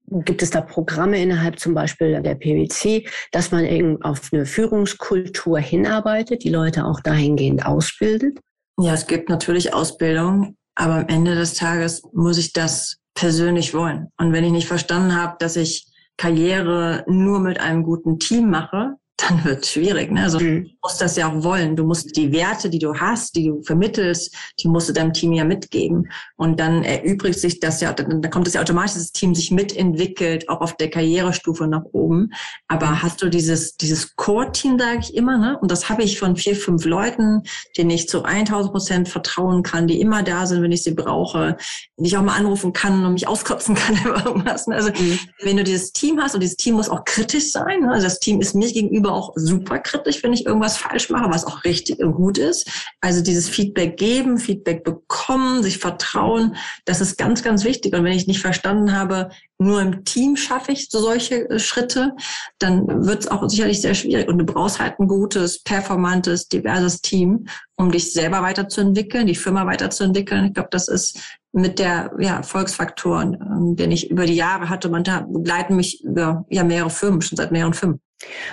Gibt 0.06 0.42
es 0.42 0.48
da 0.48 0.62
Programme 0.62 1.20
innerhalb 1.20 1.60
zum 1.60 1.74
Beispiel 1.74 2.20
der 2.22 2.34
PwC, 2.34 3.06
dass 3.30 3.50
man 3.50 3.66
eben 3.66 4.00
auf 4.02 4.30
eine 4.32 4.46
Führungskultur 4.46 5.58
hinarbeitet, 5.58 6.42
die 6.42 6.48
Leute 6.48 6.86
auch 6.86 7.00
dahingehend 7.00 7.66
ausbildet? 7.66 8.38
Ja, 8.80 8.94
es 8.94 9.06
gibt 9.06 9.28
natürlich 9.28 9.74
Ausbildung, 9.74 10.56
aber 10.74 10.94
am 10.94 11.08
Ende 11.08 11.34
des 11.34 11.54
Tages 11.54 12.02
muss 12.14 12.38
ich 12.38 12.54
das 12.54 12.96
persönlich 13.14 13.74
wollen. 13.74 14.08
Und 14.16 14.32
wenn 14.32 14.44
ich 14.44 14.52
nicht 14.52 14.66
verstanden 14.66 15.14
habe, 15.14 15.36
dass 15.38 15.56
ich 15.56 15.89
Karriere 16.20 17.02
nur 17.06 17.40
mit 17.40 17.60
einem 17.60 17.82
guten 17.82 18.18
Team 18.18 18.50
mache, 18.50 18.96
dann 19.22 19.44
wird 19.44 19.64
es 19.64 19.70
schwierig. 19.70 20.10
Ne? 20.10 20.22
Also 20.22 20.40
mhm. 20.40 20.64
du 20.64 20.70
musst 20.82 21.00
das 21.00 21.16
ja 21.16 21.30
auch 21.30 21.42
wollen. 21.42 21.76
Du 21.76 21.84
musst 21.84 22.16
die 22.16 22.32
Werte, 22.32 22.70
die 22.70 22.78
du 22.78 22.94
hast, 22.94 23.34
die 23.36 23.48
du 23.48 23.62
vermittelst, 23.62 24.34
die 24.60 24.68
musst 24.68 24.88
du 24.88 24.92
deinem 24.92 25.12
Team 25.12 25.32
ja 25.32 25.44
mitgeben. 25.44 26.10
Und 26.36 26.60
dann 26.60 26.84
erübrigt 26.84 27.38
sich 27.38 27.60
das 27.60 27.80
ja, 27.80 27.92
dann, 27.92 28.22
kommt 28.30 28.46
es 28.46 28.54
ja 28.54 28.60
automatisch, 28.60 28.94
dass 28.94 29.02
das 29.02 29.12
Team 29.12 29.34
sich 29.34 29.50
mitentwickelt, 29.50 30.48
auch 30.48 30.60
auf 30.60 30.76
der 30.76 30.90
Karrierestufe 30.90 31.66
nach 31.66 31.84
oben. 31.92 32.30
Aber 32.68 32.86
mhm. 32.86 33.02
hast 33.02 33.22
du 33.22 33.28
dieses, 33.28 33.76
dieses 33.76 34.16
Core-Team, 34.16 34.78
sage 34.78 35.00
ich 35.02 35.14
immer, 35.14 35.38
ne? 35.38 35.58
und 35.60 35.70
das 35.70 35.88
habe 35.88 36.02
ich 36.02 36.18
von 36.18 36.36
vier, 36.36 36.56
fünf 36.56 36.84
Leuten, 36.84 37.42
denen 37.76 37.90
ich 37.90 38.08
zu 38.08 38.22
1000 38.22 38.72
Prozent 38.72 39.08
vertrauen 39.08 39.62
kann, 39.62 39.86
die 39.86 40.00
immer 40.00 40.22
da 40.22 40.46
sind, 40.46 40.62
wenn 40.62 40.72
ich 40.72 40.82
sie 40.82 40.94
brauche, 40.94 41.56
die 41.96 42.06
ich 42.06 42.16
auch 42.16 42.22
mal 42.22 42.36
anrufen 42.36 42.72
kann 42.72 43.04
und 43.04 43.14
mich 43.14 43.28
auskotzen 43.28 43.74
kann 43.80 43.98
über 44.04 44.24
irgendwas. 44.24 44.66
Ne? 44.66 44.76
Also 44.76 44.90
mhm. 44.90 45.18
wenn 45.42 45.56
du 45.56 45.64
dieses 45.64 45.92
Team 45.92 46.20
hast 46.20 46.34
und 46.34 46.40
dieses 46.40 46.56
Team 46.56 46.74
muss 46.74 46.88
auch 46.88 47.04
kritisch 47.04 47.52
sein, 47.52 47.80
ne? 47.80 47.92
also 47.92 48.04
das 48.04 48.20
Team 48.20 48.40
ist 48.40 48.54
mir 48.54 48.70
gegenüber 48.72 49.09
Gegenüber 49.10 49.12
auch 49.12 49.32
super 49.36 49.78
kritisch, 49.78 50.22
wenn 50.22 50.32
ich 50.32 50.46
irgendwas 50.46 50.76
falsch 50.76 51.10
mache, 51.10 51.30
was 51.30 51.44
auch 51.44 51.64
richtig 51.64 51.98
und 52.00 52.14
gut 52.14 52.38
ist. 52.38 52.70
Also 53.00 53.22
dieses 53.22 53.48
Feedback 53.48 53.96
geben, 53.96 54.38
Feedback 54.38 54.84
bekommen, 54.84 55.62
sich 55.62 55.78
vertrauen, 55.78 56.56
das 56.84 57.00
ist 57.00 57.18
ganz, 57.18 57.42
ganz 57.42 57.64
wichtig. 57.64 57.94
Und 57.94 58.04
wenn 58.04 58.12
ich 58.12 58.26
nicht 58.26 58.40
verstanden 58.40 58.92
habe, 58.96 59.30
nur 59.58 59.80
im 59.82 60.04
Team 60.04 60.36
schaffe 60.36 60.72
ich 60.72 60.88
solche 60.88 61.48
äh, 61.50 61.58
Schritte, 61.58 62.12
dann 62.58 63.06
wird 63.06 63.20
es 63.20 63.28
auch 63.28 63.48
sicherlich 63.48 63.82
sehr 63.82 63.94
schwierig. 63.94 64.28
Und 64.28 64.38
du 64.38 64.44
brauchst 64.44 64.80
halt 64.80 64.98
ein 64.98 65.08
gutes, 65.08 65.62
performantes, 65.62 66.48
diverses 66.48 67.02
Team, 67.02 67.46
um 67.76 67.90
dich 67.90 68.12
selber 68.12 68.42
weiterzuentwickeln, 68.42 69.26
die 69.26 69.34
Firma 69.34 69.66
weiterzuentwickeln. 69.66 70.46
Ich 70.46 70.54
glaube, 70.54 70.70
das 70.70 70.88
ist 70.88 71.18
mit 71.52 71.78
der 71.78 72.12
ja, 72.18 72.36
Erfolgsfaktoren, 72.36 73.34
ähm, 73.34 73.76
den 73.76 73.90
ich 73.90 74.10
über 74.10 74.24
die 74.24 74.36
Jahre 74.36 74.68
hatte. 74.68 74.88
Man 74.88 75.02
begleiten 75.02 75.76
mich 75.76 76.02
über 76.04 76.46
ja, 76.48 76.62
mehrere 76.64 76.90
Firmen, 76.90 77.22
schon 77.22 77.36
seit 77.36 77.52
mehreren 77.52 77.74
Firmen. 77.74 78.00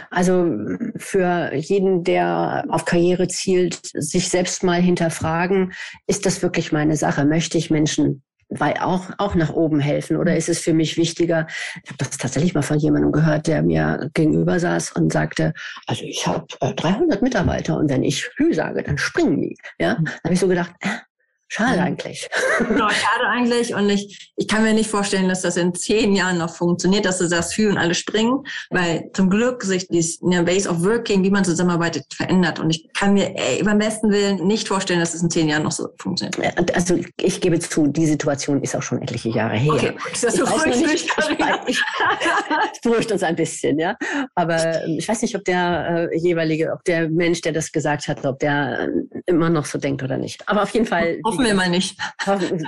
Also 0.10 0.50
für 0.98 1.54
jeden, 1.54 2.04
der 2.04 2.66
auf 2.70 2.86
Karriere 2.86 3.28
zielt, 3.28 3.80
sich 3.94 4.30
selbst 4.30 4.64
mal 4.64 4.82
hinterfragen, 4.82 5.74
ist 6.08 6.26
das 6.26 6.42
wirklich 6.42 6.72
meine 6.72 6.96
Sache? 6.96 7.26
Möchte 7.26 7.58
ich 7.58 7.70
Menschen 7.70 8.24
weil 8.50 8.76
auch, 8.80 9.10
auch 9.18 9.36
nach 9.36 9.54
oben 9.54 9.80
helfen? 9.80 10.18
Oder 10.18 10.36
ist 10.36 10.50
es 10.50 10.60
für 10.60 10.74
mich 10.74 10.98
wichtiger? 10.98 11.48
Ich 11.84 11.90
habe 11.90 11.98
das 11.98 12.18
tatsächlich 12.18 12.54
mal 12.54 12.62
von 12.62 12.80
jemandem 12.80 13.12
gehört, 13.12 13.48
der 13.48 13.62
mir 13.62 14.10
gegenüber 14.14 14.60
saß 14.60 14.94
und 14.94 15.12
sagte, 15.12 15.54
also 15.86 16.04
ich 16.04 16.26
habe 16.26 16.46
äh, 16.62 16.74
300 16.74 17.22
Mitarbeiter 17.22 17.78
und 17.78 17.90
wenn 17.90 18.04
ich 18.04 18.30
Hü 18.38 18.54
sage, 18.54 18.84
dann 18.84 18.98
springen 18.98 19.42
die. 19.42 19.58
Ja, 19.80 19.96
da 19.96 20.12
habe 20.24 20.34
ich 20.34 20.40
so 20.40 20.48
gedacht, 20.48 20.72
äh, 20.80 20.88
Schade 21.50 21.82
eigentlich. 21.82 22.28
Genau, 22.60 22.90
schade 22.90 23.28
eigentlich. 23.30 23.74
Und 23.74 23.90
ich, 23.90 24.32
ich 24.36 24.48
kann 24.48 24.64
mir 24.64 24.74
nicht 24.74 24.90
vorstellen, 24.90 25.30
dass 25.30 25.42
das 25.44 25.56
in 25.58 25.74
zehn 25.74 26.14
Jahren 26.14 26.38
noch 26.38 26.54
funktioniert, 26.54 27.06
dass 27.06 27.20
du 27.20 27.30
das 27.30 27.54
fühlen, 27.54 27.78
alle 27.78 27.94
springen, 27.94 28.44
weil 28.70 29.10
zum 29.14 29.30
Glück 29.30 29.64
sich 29.64 29.88
die 29.88 30.04
Base 30.44 30.70
of 30.70 30.84
Working, 30.84 31.24
wie 31.24 31.30
man 31.30 31.46
zusammenarbeitet, 31.46 32.06
verändert. 32.14 32.60
Und 32.60 32.70
ich 32.70 32.92
kann 32.94 33.14
mir 33.14 33.34
ey, 33.36 33.64
beim 33.64 33.78
besten 33.78 34.12
Willen 34.12 34.46
nicht 34.46 34.68
vorstellen, 34.68 35.00
dass 35.00 35.14
es 35.14 35.22
in 35.22 35.30
zehn 35.30 35.48
Jahren 35.48 35.64
noch 35.64 35.72
so 35.72 35.88
funktioniert. 35.98 36.38
Also 36.76 37.00
ich 37.22 37.40
gebe 37.40 37.60
zu, 37.60 37.88
die 37.88 38.06
Situation 38.06 38.62
ist 38.62 38.76
auch 38.76 38.84
schon 38.84 39.02
etliche 39.02 39.30
Jahre 39.30 39.56
her. 39.56 39.74
Okay, 39.74 39.94
das 40.22 40.36
ich 40.36 40.42
weiß 40.42 40.66
nicht, 40.66 40.94
ich, 40.94 41.06
ich, 41.68 41.84
ich 42.74 42.82
beruhigt 42.82 43.12
uns 43.12 43.24
ein 43.24 43.36
bisschen, 43.36 43.80
ja. 43.80 43.96
Aber 44.36 44.84
ähm, 44.84 44.98
ich 45.00 45.08
weiß 45.08 45.22
nicht, 45.22 45.36
ob 45.36 45.46
der 45.46 46.10
äh, 46.12 46.18
jeweilige, 46.18 46.74
ob 46.74 46.84
der 46.84 47.10
Mensch, 47.10 47.42
der 47.42 47.54
das 47.54 47.72
gesagt 47.72 48.08
hat, 48.08 48.26
ob 48.26 48.40
der 48.40 48.90
äh, 48.90 49.22
immer 49.26 49.50
noch 49.50 49.66
so 49.66 49.78
denkt 49.78 50.04
oder 50.04 50.18
nicht. 50.18 50.48
Aber 50.48 50.64
auf 50.64 50.72
jeden 50.72 50.86
Fall. 50.86 51.20
Hoffen 51.38 51.46
wir 51.46 51.54
mal 51.54 51.70
nicht. 51.70 52.00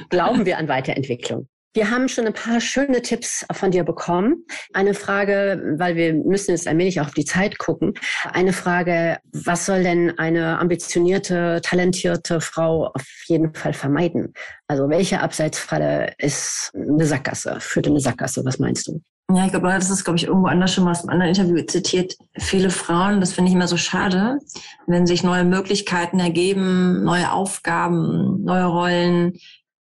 Glauben 0.09 0.45
wir 0.45 0.59
an 0.59 0.67
Weiterentwicklung. 0.67 1.47
Wir 1.73 1.89
haben 1.89 2.07
schon 2.07 2.27
ein 2.27 2.33
paar 2.33 2.61
schöne 2.61 3.01
Tipps 3.01 3.45
von 3.51 3.71
dir 3.71 3.83
bekommen. 3.83 4.45
Eine 4.73 4.93
Frage, 4.93 5.75
weil 5.77 5.95
wir 5.95 6.13
müssen 6.13 6.51
jetzt 6.51 6.67
ein 6.67 6.77
wenig 6.77 7.01
auf 7.01 7.11
die 7.11 7.25
Zeit 7.25 7.57
gucken. 7.57 7.95
Eine 8.31 8.53
Frage, 8.53 9.17
was 9.31 9.65
soll 9.65 9.81
denn 9.81 10.17
eine 10.19 10.59
ambitionierte, 10.59 11.61
talentierte 11.63 12.41
Frau 12.41 12.91
auf 12.93 13.05
jeden 13.25 13.55
Fall 13.55 13.73
vermeiden? 13.73 14.33
Also 14.67 14.87
welche 14.87 15.19
Abseitsfalle 15.19 16.13
ist 16.19 16.71
eine 16.75 17.05
Sackgasse, 17.05 17.57
führt 17.59 17.87
eine 17.87 17.99
Sackgasse? 17.99 18.45
Was 18.45 18.59
meinst 18.59 18.87
du? 18.87 19.01
Ja, 19.31 19.45
ich 19.45 19.51
glaube, 19.51 19.67
das 19.67 19.91
ist, 19.91 20.03
glaube 20.03 20.17
ich, 20.17 20.25
irgendwo 20.25 20.47
anders 20.47 20.73
schon 20.73 20.85
mal 20.85 20.91
aus 20.91 21.01
einem 21.01 21.09
anderen 21.09 21.29
Interview 21.29 21.63
zitiert. 21.63 22.15
Viele 22.37 22.71
Frauen, 22.71 23.19
das 23.19 23.31
finde 23.31 23.49
ich 23.49 23.55
immer 23.55 23.67
so 23.67 23.77
schade, 23.77 24.39
wenn 24.87 25.05
sich 25.05 25.23
neue 25.23 25.43
Möglichkeiten 25.43 26.19
ergeben, 26.19 27.03
neue 27.03 27.31
Aufgaben, 27.31 28.43
neue 28.43 28.65
Rollen, 28.65 29.33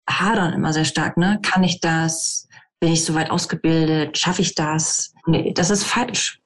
hadern 0.09 0.53
immer 0.53 0.73
sehr 0.73 0.85
stark. 0.85 1.16
Ne? 1.16 1.40
Kann 1.42 1.64
ich 1.64 1.81
das? 1.81 2.47
Bin 2.79 2.92
ich 2.92 3.05
soweit 3.05 3.31
ausgebildet? 3.31 4.18
Schaffe 4.18 4.42
ich 4.42 4.55
das? 4.55 5.12
Nee, 5.27 5.53
das 5.53 5.70
ist 5.70 5.85
falsch. 5.85 6.40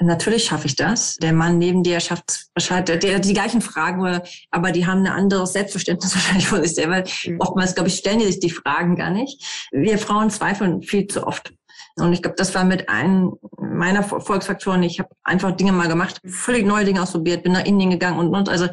Natürlich 0.00 0.44
schaffe 0.44 0.66
ich 0.66 0.76
das. 0.76 1.16
Der 1.16 1.34
Mann 1.34 1.58
neben 1.58 1.82
dir 1.82 2.00
schafft 2.00 2.46
wahrscheinlich 2.54 3.00
der, 3.00 3.18
die 3.18 3.34
gleichen 3.34 3.60
Fragen, 3.60 4.22
aber 4.50 4.72
die 4.72 4.86
haben 4.86 5.00
ein 5.00 5.12
anderes 5.12 5.52
Selbstverständnis 5.52 6.14
wahrscheinlich 6.14 6.48
von 6.48 6.62
sich 6.62 6.74
selber. 6.74 7.04
Mhm. 7.26 7.38
Oftmals, 7.38 7.74
glaube 7.74 7.90
ich, 7.90 7.96
stellen 7.96 8.20
die 8.20 8.26
sich 8.26 8.40
die 8.40 8.50
Fragen 8.50 8.96
gar 8.96 9.10
nicht. 9.10 9.68
Wir 9.72 9.98
Frauen 9.98 10.30
zweifeln 10.30 10.82
viel 10.82 11.06
zu 11.06 11.26
oft. 11.26 11.52
Und 11.96 12.12
ich 12.12 12.22
glaube, 12.22 12.36
das 12.36 12.54
war 12.54 12.64
mit 12.64 12.88
einem 12.88 13.32
meiner 13.58 14.00
Erfolgsfaktoren. 14.00 14.82
Ich 14.82 14.98
habe 14.98 15.10
einfach 15.22 15.52
Dinge 15.52 15.72
mal 15.72 15.88
gemacht, 15.88 16.20
völlig 16.26 16.66
neue 16.66 16.84
Dinge 16.84 17.02
ausprobiert, 17.02 17.42
bin 17.42 17.52
nach 17.52 17.64
Indien 17.64 17.90
gegangen 17.90 18.18
und, 18.18 18.34
und 18.34 18.48
also 18.48 18.66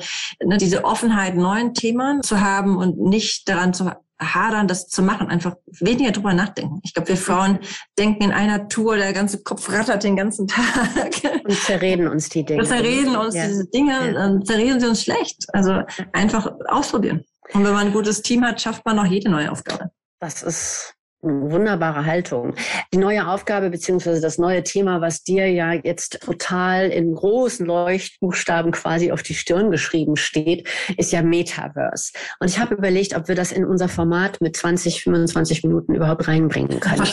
ne, 0.44 0.58
diese 0.58 0.84
Offenheit, 0.84 1.36
neuen 1.36 1.74
Themen 1.74 2.24
zu 2.24 2.42
haben 2.42 2.78
und 2.78 3.00
nicht 3.00 3.48
daran 3.50 3.74
zu 3.74 3.92
hadern, 4.20 4.68
das 4.68 4.88
zu 4.88 5.04
machen, 5.04 5.30
einfach 5.30 5.56
weniger 5.80 6.12
drüber 6.12 6.34
nachdenken. 6.34 6.80
Ich 6.84 6.94
glaube, 6.94 7.10
wir 7.10 7.18
Frauen 7.18 7.60
denken 8.00 8.24
in 8.24 8.32
einer 8.32 8.68
Tour, 8.68 8.98
der 8.98 9.14
ganze 9.14 9.44
Kopf 9.44 9.72
rattert 9.72 10.04
den 10.04 10.16
ganzen 10.16 10.48
Tag. 10.48 10.66
Und 11.44 11.54
zerreden 11.54 12.08
uns 12.08 12.30
die 12.30 12.44
Dinge. 12.44 12.62
Wir 12.62 12.68
zerreden 12.68 13.16
uns 13.16 13.36
ja. 13.36 13.48
diese 13.48 13.68
Dinge, 13.68 14.14
ja. 14.14 14.44
zerreden 14.44 14.80
sie 14.80 14.88
uns 14.88 15.04
schlecht. 15.04 15.46
Also 15.54 15.82
einfach 16.14 16.52
ausprobieren. 16.68 17.24
Und 17.54 17.64
wenn 17.64 17.74
man 17.74 17.88
ein 17.88 17.94
gutes 17.94 18.22
Team 18.22 18.44
hat, 18.44 18.60
schafft 18.60 18.86
man 18.86 18.98
auch 19.00 19.06
jede 19.06 19.30
neue 19.30 19.52
Aufgabe. 19.52 19.92
Das 20.20 20.42
ist 20.42 20.97
Wunderbare 21.22 22.06
Haltung. 22.06 22.54
Die 22.94 22.98
neue 22.98 23.28
Aufgabe 23.28 23.70
beziehungsweise 23.70 24.22
das 24.22 24.38
neue 24.38 24.64
Thema, 24.64 25.02
was 25.02 25.24
dir 25.24 25.52
ja 25.52 25.74
jetzt 25.74 26.22
total 26.22 26.90
in 26.90 27.16
großen 27.16 27.66
Leuchtbuchstaben 27.66 28.72
quasi 28.72 29.12
auf 29.12 29.24
die 29.24 29.34
Stirn 29.34 29.72
geschrieben 29.72 30.16
steht, 30.16 30.68
ist 30.96 31.12
ja 31.12 31.24
Metaverse. 31.24 32.12
Und 32.40 32.50
ich 32.50 32.60
habe 32.60 32.76
überlegt, 32.76 33.16
ob 33.16 33.28
wir 33.28 33.36
das 33.36 33.52
in 33.52 33.66
unser 33.66 33.90
Format 33.90 34.40
mit 34.42 34.56
20, 34.56 35.04
25 35.04 35.64
Minuten 35.64 35.96
überhaupt 35.96 36.28
reinbringen 36.28 36.80
können. 36.80 37.04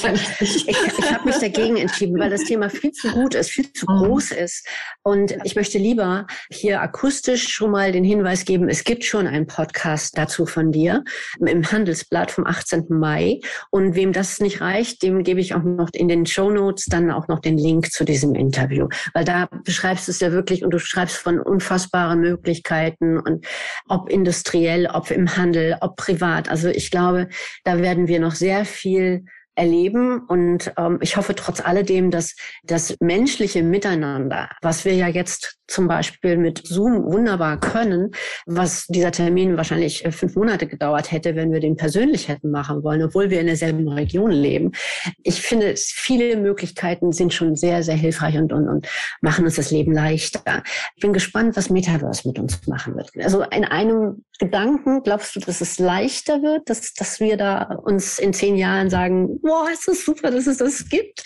Ich, 0.40 0.68
ich 0.68 1.12
habe 1.12 1.24
mich 1.24 1.38
dagegen 1.38 1.76
entschieden, 1.76 2.18
weil 2.18 2.30
das 2.30 2.44
Thema 2.44 2.68
viel 2.68 2.92
zu 2.92 3.08
gut 3.10 3.34
ist, 3.34 3.50
viel 3.50 3.72
zu 3.72 3.86
mhm. 3.88 3.98
groß 3.98 4.32
ist. 4.32 4.66
Und 5.02 5.36
ich 5.44 5.56
möchte 5.56 5.78
lieber 5.78 6.26
hier 6.50 6.82
akustisch 6.82 7.48
schon 7.48 7.70
mal 7.70 7.92
den 7.92 8.04
Hinweis 8.04 8.44
geben, 8.44 8.68
es 8.68 8.84
gibt 8.84 9.04
schon 9.04 9.26
einen 9.26 9.46
Podcast 9.46 10.18
dazu 10.18 10.44
von 10.44 10.72
dir 10.72 11.04
im 11.40 11.70
Handelsblatt 11.70 12.30
vom 12.30 12.46
18. 12.46 12.86
Mai. 12.88 13.40
Und 13.70 13.93
wem 13.94 14.12
das 14.12 14.40
nicht 14.40 14.60
reicht, 14.60 15.02
dem 15.02 15.22
gebe 15.22 15.40
ich 15.40 15.54
auch 15.54 15.62
noch 15.62 15.88
in 15.92 16.08
den 16.08 16.26
Show 16.26 16.50
Notes 16.50 16.86
dann 16.86 17.10
auch 17.10 17.28
noch 17.28 17.40
den 17.40 17.58
Link 17.58 17.92
zu 17.92 18.04
diesem 18.04 18.34
Interview, 18.34 18.88
weil 19.12 19.24
da 19.24 19.48
beschreibst 19.64 20.08
du 20.08 20.12
es 20.12 20.20
ja 20.20 20.32
wirklich 20.32 20.64
und 20.64 20.70
du 20.70 20.78
schreibst 20.78 21.16
von 21.16 21.40
unfassbaren 21.40 22.20
Möglichkeiten 22.20 23.18
und 23.18 23.46
ob 23.88 24.10
industriell, 24.10 24.86
ob 24.86 25.10
im 25.10 25.36
Handel, 25.36 25.76
ob 25.80 25.96
privat. 25.96 26.48
Also 26.48 26.68
ich 26.68 26.90
glaube, 26.90 27.28
da 27.64 27.78
werden 27.78 28.08
wir 28.08 28.20
noch 28.20 28.34
sehr 28.34 28.64
viel 28.64 29.24
erleben. 29.54 30.20
Und 30.20 30.72
ähm, 30.76 30.98
ich 31.00 31.16
hoffe 31.16 31.34
trotz 31.34 31.60
alledem, 31.60 32.10
dass 32.10 32.34
das 32.64 32.96
menschliche 33.00 33.62
Miteinander, 33.62 34.48
was 34.62 34.84
wir 34.84 34.94
ja 34.94 35.08
jetzt 35.08 35.58
zum 35.66 35.88
Beispiel 35.88 36.36
mit 36.36 36.66
Zoom 36.66 37.04
wunderbar 37.04 37.58
können, 37.58 38.10
was 38.46 38.86
dieser 38.88 39.12
Termin 39.12 39.56
wahrscheinlich 39.56 40.04
äh, 40.04 40.12
fünf 40.12 40.36
Monate 40.36 40.66
gedauert 40.66 41.10
hätte, 41.10 41.36
wenn 41.36 41.52
wir 41.52 41.60
den 41.60 41.76
persönlich 41.76 42.28
hätten 42.28 42.50
machen 42.50 42.82
wollen, 42.82 43.02
obwohl 43.02 43.30
wir 43.30 43.40
in 43.40 43.46
derselben 43.46 43.88
Region 43.88 44.30
leben. 44.30 44.72
Ich 45.22 45.40
finde, 45.40 45.74
viele 45.76 46.36
Möglichkeiten 46.36 47.12
sind 47.12 47.32
schon 47.32 47.56
sehr, 47.56 47.82
sehr 47.82 47.96
hilfreich 47.96 48.36
und, 48.36 48.52
und, 48.52 48.68
und 48.68 48.88
machen 49.20 49.44
uns 49.44 49.56
das 49.56 49.70
Leben 49.70 49.92
leichter. 49.92 50.62
Ich 50.96 51.02
bin 51.02 51.12
gespannt, 51.12 51.56
was 51.56 51.70
Metaverse 51.70 52.28
mit 52.28 52.38
uns 52.38 52.66
machen 52.66 52.94
wird. 52.96 53.10
Also 53.22 53.42
in 53.42 53.64
einem 53.64 54.24
Gedanken, 54.38 55.02
glaubst 55.02 55.34
du, 55.36 55.40
dass 55.40 55.60
es 55.60 55.78
leichter 55.78 56.42
wird, 56.42 56.68
dass, 56.68 56.92
dass 56.92 57.20
wir 57.20 57.36
da 57.36 57.62
uns 57.84 58.18
in 58.18 58.32
zehn 58.32 58.56
Jahren 58.56 58.90
sagen, 58.90 59.38
boah, 59.44 59.70
ist 59.70 59.86
das 59.86 60.04
super, 60.04 60.30
dass 60.30 60.46
es 60.46 60.58
das 60.58 60.88
gibt? 60.88 61.22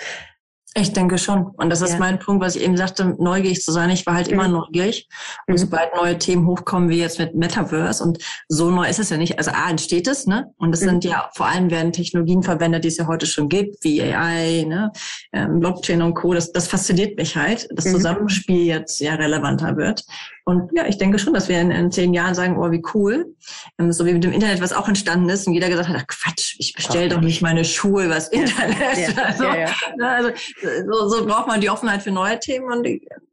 Ich 0.75 0.93
denke 0.93 1.19
schon. 1.19 1.47
Und 1.57 1.71
das 1.71 1.81
ist 1.81 1.95
ja. 1.95 1.99
mein 1.99 2.19
Punkt, 2.19 2.45
was 2.45 2.55
ich 2.55 2.63
eben 2.63 2.77
sagte, 2.77 3.17
neugierig 3.19 3.63
zu 3.63 3.73
sein. 3.73 3.91
Ich 3.91 4.07
war 4.07 4.15
halt 4.15 4.29
mhm. 4.29 4.35
immer 4.35 4.49
neugierig. 4.49 5.09
Und 5.47 5.55
mhm. 5.55 5.59
sobald 5.59 5.95
neue 5.97 6.19
Themen 6.19 6.47
hochkommen, 6.47 6.89
wie 6.89 6.99
jetzt 6.99 7.19
mit 7.19 7.35
Metaverse, 7.35 8.05
und 8.05 8.19
so 8.49 8.71
neu 8.71 8.87
ist 8.87 8.99
es 8.99 9.11
ja 9.11 9.17
nicht. 9.17 9.39
Also 9.39 9.51
A, 9.51 9.71
entsteht 9.71 10.07
es, 10.07 10.27
ne? 10.27 10.53
Und 10.59 10.75
es 10.75 10.83
mhm. 10.83 10.91
sind 10.91 11.05
ja, 11.05 11.31
vor 11.35 11.47
allem 11.47 11.71
werden 11.71 11.93
Technologien 11.93 12.43
verwendet, 12.43 12.85
die 12.85 12.89
es 12.89 12.99
ja 12.99 13.07
heute 13.07 13.27
schon 13.27 13.49
gibt, 13.49 13.83
wie 13.83 14.03
AI, 14.03 14.65
ne? 14.69 14.93
Ähm, 15.33 15.59
Blockchain 15.59 16.03
und 16.03 16.15
Co. 16.15 16.35
Das, 16.35 16.53
das 16.53 16.69
fasziniert 16.69 17.17
mich 17.17 17.35
halt, 17.35 17.67
dass 17.75 17.87
mhm. 17.87 17.93
Zusammenspiel 17.93 18.67
jetzt 18.67 19.01
ja 19.01 19.15
relevanter 19.15 19.77
wird. 19.77 20.05
Und 20.49 20.71
ja, 20.73 20.87
ich 20.87 20.97
denke 20.97 21.19
schon, 21.19 21.35
dass 21.35 21.51
wir 21.51 21.61
in, 21.61 21.71
in 21.71 21.93
zehn 21.93 22.15
Jahren 22.15 22.35
sagen, 22.35 22.57
oh, 22.57 22.71
wie 22.71 22.83
cool. 22.95 23.37
Ähm, 23.79 23.93
so 23.93 24.07
wie 24.07 24.15
mit 24.15 24.25
dem 24.25 24.33
Internet, 24.33 24.63
was 24.63 24.73
auch 24.73 24.89
entstanden 24.89 25.29
ist 25.29 25.47
und 25.47 25.53
jeder 25.53 25.69
gesagt 25.69 25.91
hat, 25.91 25.97
ach 26.01 26.07
Quatsch, 26.07 26.57
ich 26.59 26.73
bestelle 26.73 27.11
doch 27.11 27.21
nicht 27.21 27.43
meine 27.43 27.67
Schuhe 27.67 28.07
übers 28.07 28.29
Internet. 28.29 28.97
Ja, 28.97 29.25
also, 29.25 29.45
ja, 29.45 29.57
ja. 29.59 29.71
Ne, 29.99 30.09
also 30.09 30.31
so, 30.91 31.09
so 31.11 31.27
braucht 31.27 31.49
man 31.49 31.61
die 31.61 31.69
Offenheit 31.69 32.03
für 32.03 32.13
neue 32.13 32.39
Themen 32.39 32.73
und 32.73 32.83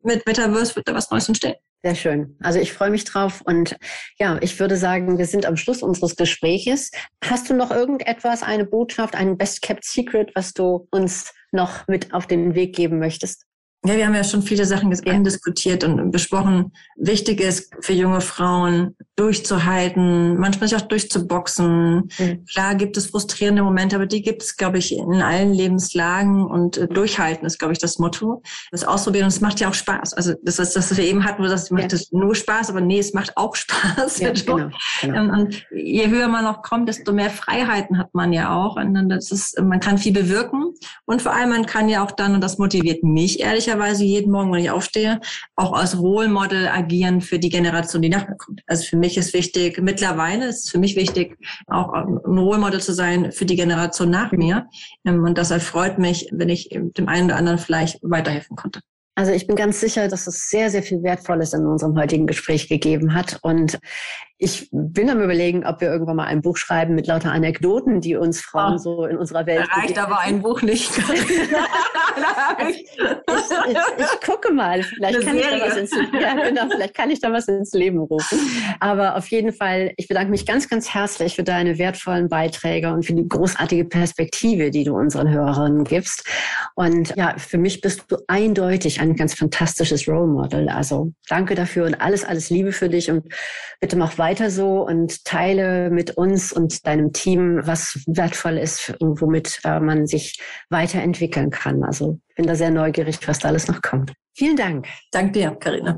mit 0.04 0.26
Metaverse 0.26 0.76
wird 0.76 0.90
da 0.90 0.94
was 0.94 1.10
Neues 1.10 1.30
entstehen. 1.30 1.56
Sehr 1.86 1.96
schön. 1.96 2.36
Also 2.42 2.60
ich 2.60 2.74
freue 2.74 2.90
mich 2.90 3.06
drauf 3.06 3.42
und 3.46 3.78
ja, 4.20 4.38
ich 4.42 4.60
würde 4.60 4.76
sagen, 4.76 5.18
wir 5.18 5.26
sind 5.26 5.46
am 5.46 5.56
Schluss 5.56 5.84
unseres 5.84 6.18
Gespräches. 6.18 6.92
Hast 7.24 7.50
du 7.50 7.54
noch 7.54 7.72
irgendetwas, 7.72 8.44
eine 8.44 8.66
Botschaft, 8.66 9.16
ein 9.16 9.38
Best 9.38 9.62
Kept 9.62 9.86
Secret, 9.86 10.32
was 10.36 10.52
du 10.52 10.86
uns 10.92 11.34
noch 11.54 11.88
mit 11.88 12.14
auf 12.14 12.28
den 12.28 12.56
Weg 12.56 12.76
geben 12.76 13.00
möchtest? 13.00 13.45
Ja, 13.86 13.96
wir 13.96 14.06
haben 14.08 14.16
ja 14.16 14.24
schon 14.24 14.42
viele 14.42 14.66
Sachen 14.66 14.92
ja. 14.92 15.20
diskutiert 15.20 15.84
und 15.84 16.12
besprochen. 16.12 16.72
Wichtig 16.98 17.40
ist 17.40 17.72
für 17.82 17.94
junge 17.94 18.22
Frauen, 18.22 18.96
durchzuhalten, 19.16 20.38
manchmal 20.38 20.68
sich 20.68 20.78
auch 20.78 20.88
durchzuboxen. 20.88 22.10
Mhm. 22.20 22.46
Klar 22.52 22.76
gibt 22.76 22.98
es 22.98 23.08
frustrierende 23.08 23.64
Momente, 23.64 23.96
aber 23.96 24.08
die 24.08 24.22
gibt 24.22 24.44
es, 24.44 24.58
glaube 24.58 24.78
ich, 24.78 24.94
in 24.94 25.22
allen 25.22 25.54
Lebenslagen 25.54 26.46
und 26.46 26.78
äh, 26.78 26.88
durchhalten 26.88 27.46
ist, 27.46 27.58
glaube 27.58 27.72
ich, 27.72 27.80
das 27.80 27.98
Motto. 27.98 28.44
Das 28.72 28.84
Ausprobieren 28.84 29.24
und 29.24 29.30
es 29.30 29.40
macht 29.40 29.62
ja 29.62 29.70
auch 29.70 29.74
Spaß. 29.74 30.14
Also 30.14 30.34
das 30.44 30.60
ist 30.60 30.76
das, 30.76 30.92
was 30.92 30.98
wir 30.98 31.06
eben 31.06 31.24
hatten, 31.24 31.40
wo 31.40 31.44
du 31.44 31.50
sagst, 31.50 31.72
macht 31.72 31.84
ja. 31.84 31.88
das 31.90 32.12
nur 32.12 32.36
Spaß, 32.36 32.70
aber 32.70 32.82
nee, 32.82 33.00
es 33.00 33.14
macht 33.14 33.38
auch 33.38 33.56
Spaß. 33.56 34.20
Ja, 34.20 34.32
genau, 34.32 34.70
genau. 35.02 35.18
Ähm, 35.18 35.30
und 35.30 35.66
je 35.72 36.10
höher 36.10 36.28
man 36.28 36.44
noch 36.44 36.62
kommt, 36.62 36.90
desto 36.90 37.14
mehr 37.14 37.30
Freiheiten 37.30 37.98
hat 37.98 38.14
man 38.14 38.34
ja 38.34 38.54
auch. 38.54 38.76
Und 38.76 38.94
dann 38.96 39.08
das 39.08 39.32
ist, 39.32 39.58
man 39.62 39.80
kann 39.80 39.98
viel 39.98 40.12
bewirken 40.12 40.74
und 41.06 41.22
vor 41.22 41.34
allem 41.34 41.52
man 41.52 41.66
kann 41.66 41.88
ja 41.88 42.04
auch 42.04 42.12
dann, 42.12 42.36
und 42.36 42.42
das 42.42 42.58
motiviert 42.58 43.04
mich 43.04 43.40
ehrlicherweise 43.40 44.04
jeden 44.04 44.32
Morgen, 44.32 44.52
wenn 44.52 44.60
ich 44.60 44.72
aufstehe, 44.72 45.22
auch 45.56 45.72
als 45.72 45.98
Role 45.98 46.28
Model 46.28 46.68
agieren 46.68 47.22
für 47.22 47.40
die 47.40 47.50
Generation, 47.50 48.02
die 48.02 48.10
nach 48.10 48.28
mir 48.28 48.36
kommt. 48.36 48.62
Also 48.68 48.84
für 48.84 48.98
mich 48.98 49.05
mich 49.06 49.18
ist 49.18 49.34
wichtig, 49.34 49.80
mittlerweile 49.82 50.48
ist 50.48 50.72
für 50.72 50.80
mich 50.80 50.96
wichtig, 50.96 51.38
auch 51.68 51.94
ein 51.94 52.18
Role 52.38 52.60
Model 52.60 52.82
zu 52.82 52.94
sein 52.94 53.32
für 53.32 53.46
die 53.46 53.56
Generation 53.56 54.10
nach 54.10 54.32
mir. 54.32 54.68
Ähm, 55.06 55.24
und 55.24 55.38
das 55.38 55.52
erfreut 55.52 56.00
mich, 56.00 56.28
wenn 56.32 56.50
ich 56.50 56.70
dem 56.70 57.08
einen 57.08 57.28
oder 57.28 57.38
anderen 57.38 57.60
vielleicht 57.60 58.00
weiterhelfen 58.02 58.56
konnte. 58.56 58.82
Also 59.18 59.32
ich 59.32 59.48
bin 59.48 59.56
ganz 59.56 59.80
sicher, 59.80 60.10
dass 60.10 60.28
es 60.28 60.50
sehr, 60.50 60.70
sehr 60.70 60.84
viel 60.84 61.02
Wertvolles 61.02 61.54
in 61.54 61.66
unserem 61.66 61.98
heutigen 61.98 62.28
Gespräch 62.28 62.68
gegeben 62.68 63.14
hat. 63.14 63.40
Und 63.44 63.80
ich 64.38 64.68
bin 64.72 65.10
am 65.10 65.22
überlegen, 65.22 65.66
ob 65.66 65.80
wir 65.80 65.88
irgendwann 65.88 66.18
mal 66.18 66.26
ein 66.26 66.42
Buch 66.42 66.58
schreiben 66.58 66.94
mit 66.94 67.08
lauter 67.08 67.32
Anekdoten, 67.32 68.02
die 68.02 68.18
uns 68.18 68.42
Frauen 68.42 68.74
oh, 68.74 68.78
so 68.78 69.06
in 69.06 69.18
unserer 69.18 69.46
Welt. 69.46 69.66
Reicht 69.72 69.98
aber 69.98 70.20
ein 70.20 70.42
Buch 70.42 70.62
nicht. 70.62 70.92
ich, 72.68 72.68
ich, 72.68 72.88
ich, 72.98 73.78
ich, 73.98 74.22
gucke 74.26 74.52
mal, 74.52 74.84
vielleicht 74.84 75.22
kann, 75.22 75.38
ich 75.38 75.48
da 75.48 75.62
was 75.62 75.78
ins, 75.78 75.92
ja, 76.20 76.34
genau, 76.34 76.64
vielleicht 76.70 76.94
kann 76.94 77.12
ich 77.12 77.22
da 77.22 77.32
was 77.32 77.48
ins 77.48 77.72
Leben 77.72 78.00
rufen. 78.00 78.38
Aber 78.82 79.16
auf 79.16 79.28
jeden 79.28 79.54
Fall, 79.54 79.94
ich 79.96 80.10
bedanke 80.10 80.32
mich 80.32 80.46
ganz, 80.46 80.68
ganz 80.68 80.94
herzlich 80.94 81.36
für 81.36 81.44
deine 81.44 81.78
wertvollen 81.78 82.28
Beiträge 82.28 82.92
und 82.92 83.06
für 83.06 83.14
die 83.14 83.28
großartige 83.28 83.86
Perspektive, 83.86 84.70
die 84.70 84.84
du 84.84 84.98
unseren 84.98 85.30
Hörerinnen 85.30 85.86
gibst. 85.86 86.28
Und 86.76 87.16
ja, 87.16 87.36
für 87.38 87.58
mich 87.58 87.80
bist 87.80 88.04
du 88.10 88.18
eindeutig 88.28 89.00
ein 89.00 89.16
ganz 89.16 89.34
fantastisches 89.34 90.10
Role 90.10 90.28
Model. 90.28 90.68
Also 90.68 91.14
danke 91.30 91.56
dafür 91.56 91.86
und 91.86 92.02
alles, 92.02 92.26
alles 92.26 92.50
Liebe 92.50 92.74
für 92.74 92.90
dich 92.90 93.10
und 93.10 93.34
bitte 93.80 93.96
mach 93.96 94.18
weiter 94.18 94.25
weiter 94.26 94.50
so 94.50 94.84
und 94.84 95.24
teile 95.24 95.92
mit 95.92 96.18
uns 96.18 96.52
und 96.52 96.88
deinem 96.88 97.14
Team, 97.14 97.62
was 97.64 98.00
wertvoll 98.08 98.58
ist 98.58 98.96
und 99.00 99.22
womit 99.22 99.60
äh, 99.64 99.80
man 99.80 100.08
sich 100.08 100.40
weiterentwickeln 100.72 101.52
kann. 101.52 101.84
Also 101.84 102.18
bin 102.36 102.48
da 102.48 102.56
sehr 102.56 102.72
neugierig, 102.72 103.20
was 103.28 103.38
da 103.38 103.50
alles 103.50 103.68
noch 103.68 103.84
kommt. 103.84 104.14
Vielen 104.34 104.56
Dank. 104.56 104.88
Dank 105.12 105.34
dir, 105.34 105.52
Karina. 105.60 105.94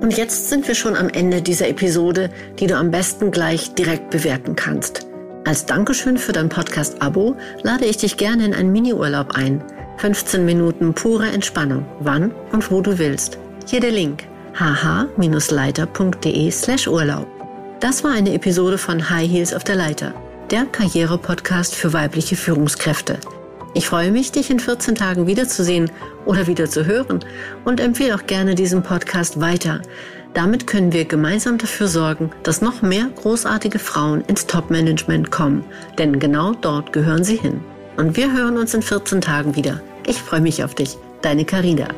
Und 0.00 0.16
jetzt 0.16 0.50
sind 0.50 0.68
wir 0.68 0.76
schon 0.76 0.94
am 0.94 1.08
Ende 1.08 1.42
dieser 1.42 1.68
Episode, 1.68 2.30
die 2.60 2.68
du 2.68 2.76
am 2.76 2.92
besten 2.92 3.32
gleich 3.32 3.74
direkt 3.74 4.10
bewerten 4.10 4.54
kannst. 4.54 5.08
Als 5.44 5.66
Dankeschön 5.66 6.16
für 6.16 6.32
dein 6.32 6.48
Podcast-Abo 6.48 7.34
lade 7.64 7.86
ich 7.86 7.96
dich 7.96 8.18
gerne 8.18 8.44
in 8.44 8.54
einen 8.54 8.70
Miniurlaub 8.70 9.34
ein. 9.34 9.64
15 9.96 10.44
Minuten 10.44 10.94
pure 10.94 11.26
Entspannung, 11.26 11.84
wann 11.98 12.32
und 12.52 12.70
wo 12.70 12.80
du 12.80 12.98
willst. 12.98 13.36
Hier 13.66 13.80
der 13.80 13.90
Link 13.90 14.29
hh-leiter.de 14.58 16.50
slash 16.50 16.86
Urlaub. 16.86 17.26
Das 17.80 18.04
war 18.04 18.12
eine 18.12 18.34
Episode 18.34 18.78
von 18.78 19.10
High 19.10 19.30
Heels 19.30 19.54
auf 19.54 19.64
der 19.64 19.76
Leiter, 19.76 20.14
der 20.50 20.66
Karriere-Podcast 20.66 21.74
für 21.74 21.92
weibliche 21.92 22.36
Führungskräfte. 22.36 23.18
Ich 23.72 23.86
freue 23.86 24.10
mich, 24.10 24.32
dich 24.32 24.50
in 24.50 24.58
14 24.58 24.96
Tagen 24.96 25.26
wiederzusehen 25.26 25.90
oder 26.26 26.46
wieder 26.46 26.68
zu 26.68 26.84
hören 26.86 27.20
und 27.64 27.80
empfehle 27.80 28.16
auch 28.16 28.26
gerne 28.26 28.54
diesen 28.54 28.82
Podcast 28.82 29.40
weiter. 29.40 29.80
Damit 30.34 30.66
können 30.66 30.92
wir 30.92 31.04
gemeinsam 31.04 31.58
dafür 31.58 31.88
sorgen, 31.88 32.30
dass 32.42 32.62
noch 32.62 32.82
mehr 32.82 33.08
großartige 33.16 33.78
Frauen 33.78 34.22
ins 34.22 34.46
Top-Management 34.46 35.30
kommen, 35.30 35.64
denn 35.98 36.18
genau 36.18 36.52
dort 36.52 36.92
gehören 36.92 37.24
sie 37.24 37.36
hin. 37.36 37.60
Und 37.96 38.16
wir 38.16 38.32
hören 38.32 38.56
uns 38.56 38.74
in 38.74 38.82
14 38.82 39.20
Tagen 39.20 39.56
wieder. 39.56 39.80
Ich 40.06 40.20
freue 40.20 40.40
mich 40.40 40.64
auf 40.64 40.74
dich, 40.74 40.96
deine 41.22 41.44
Carina. 41.44 41.88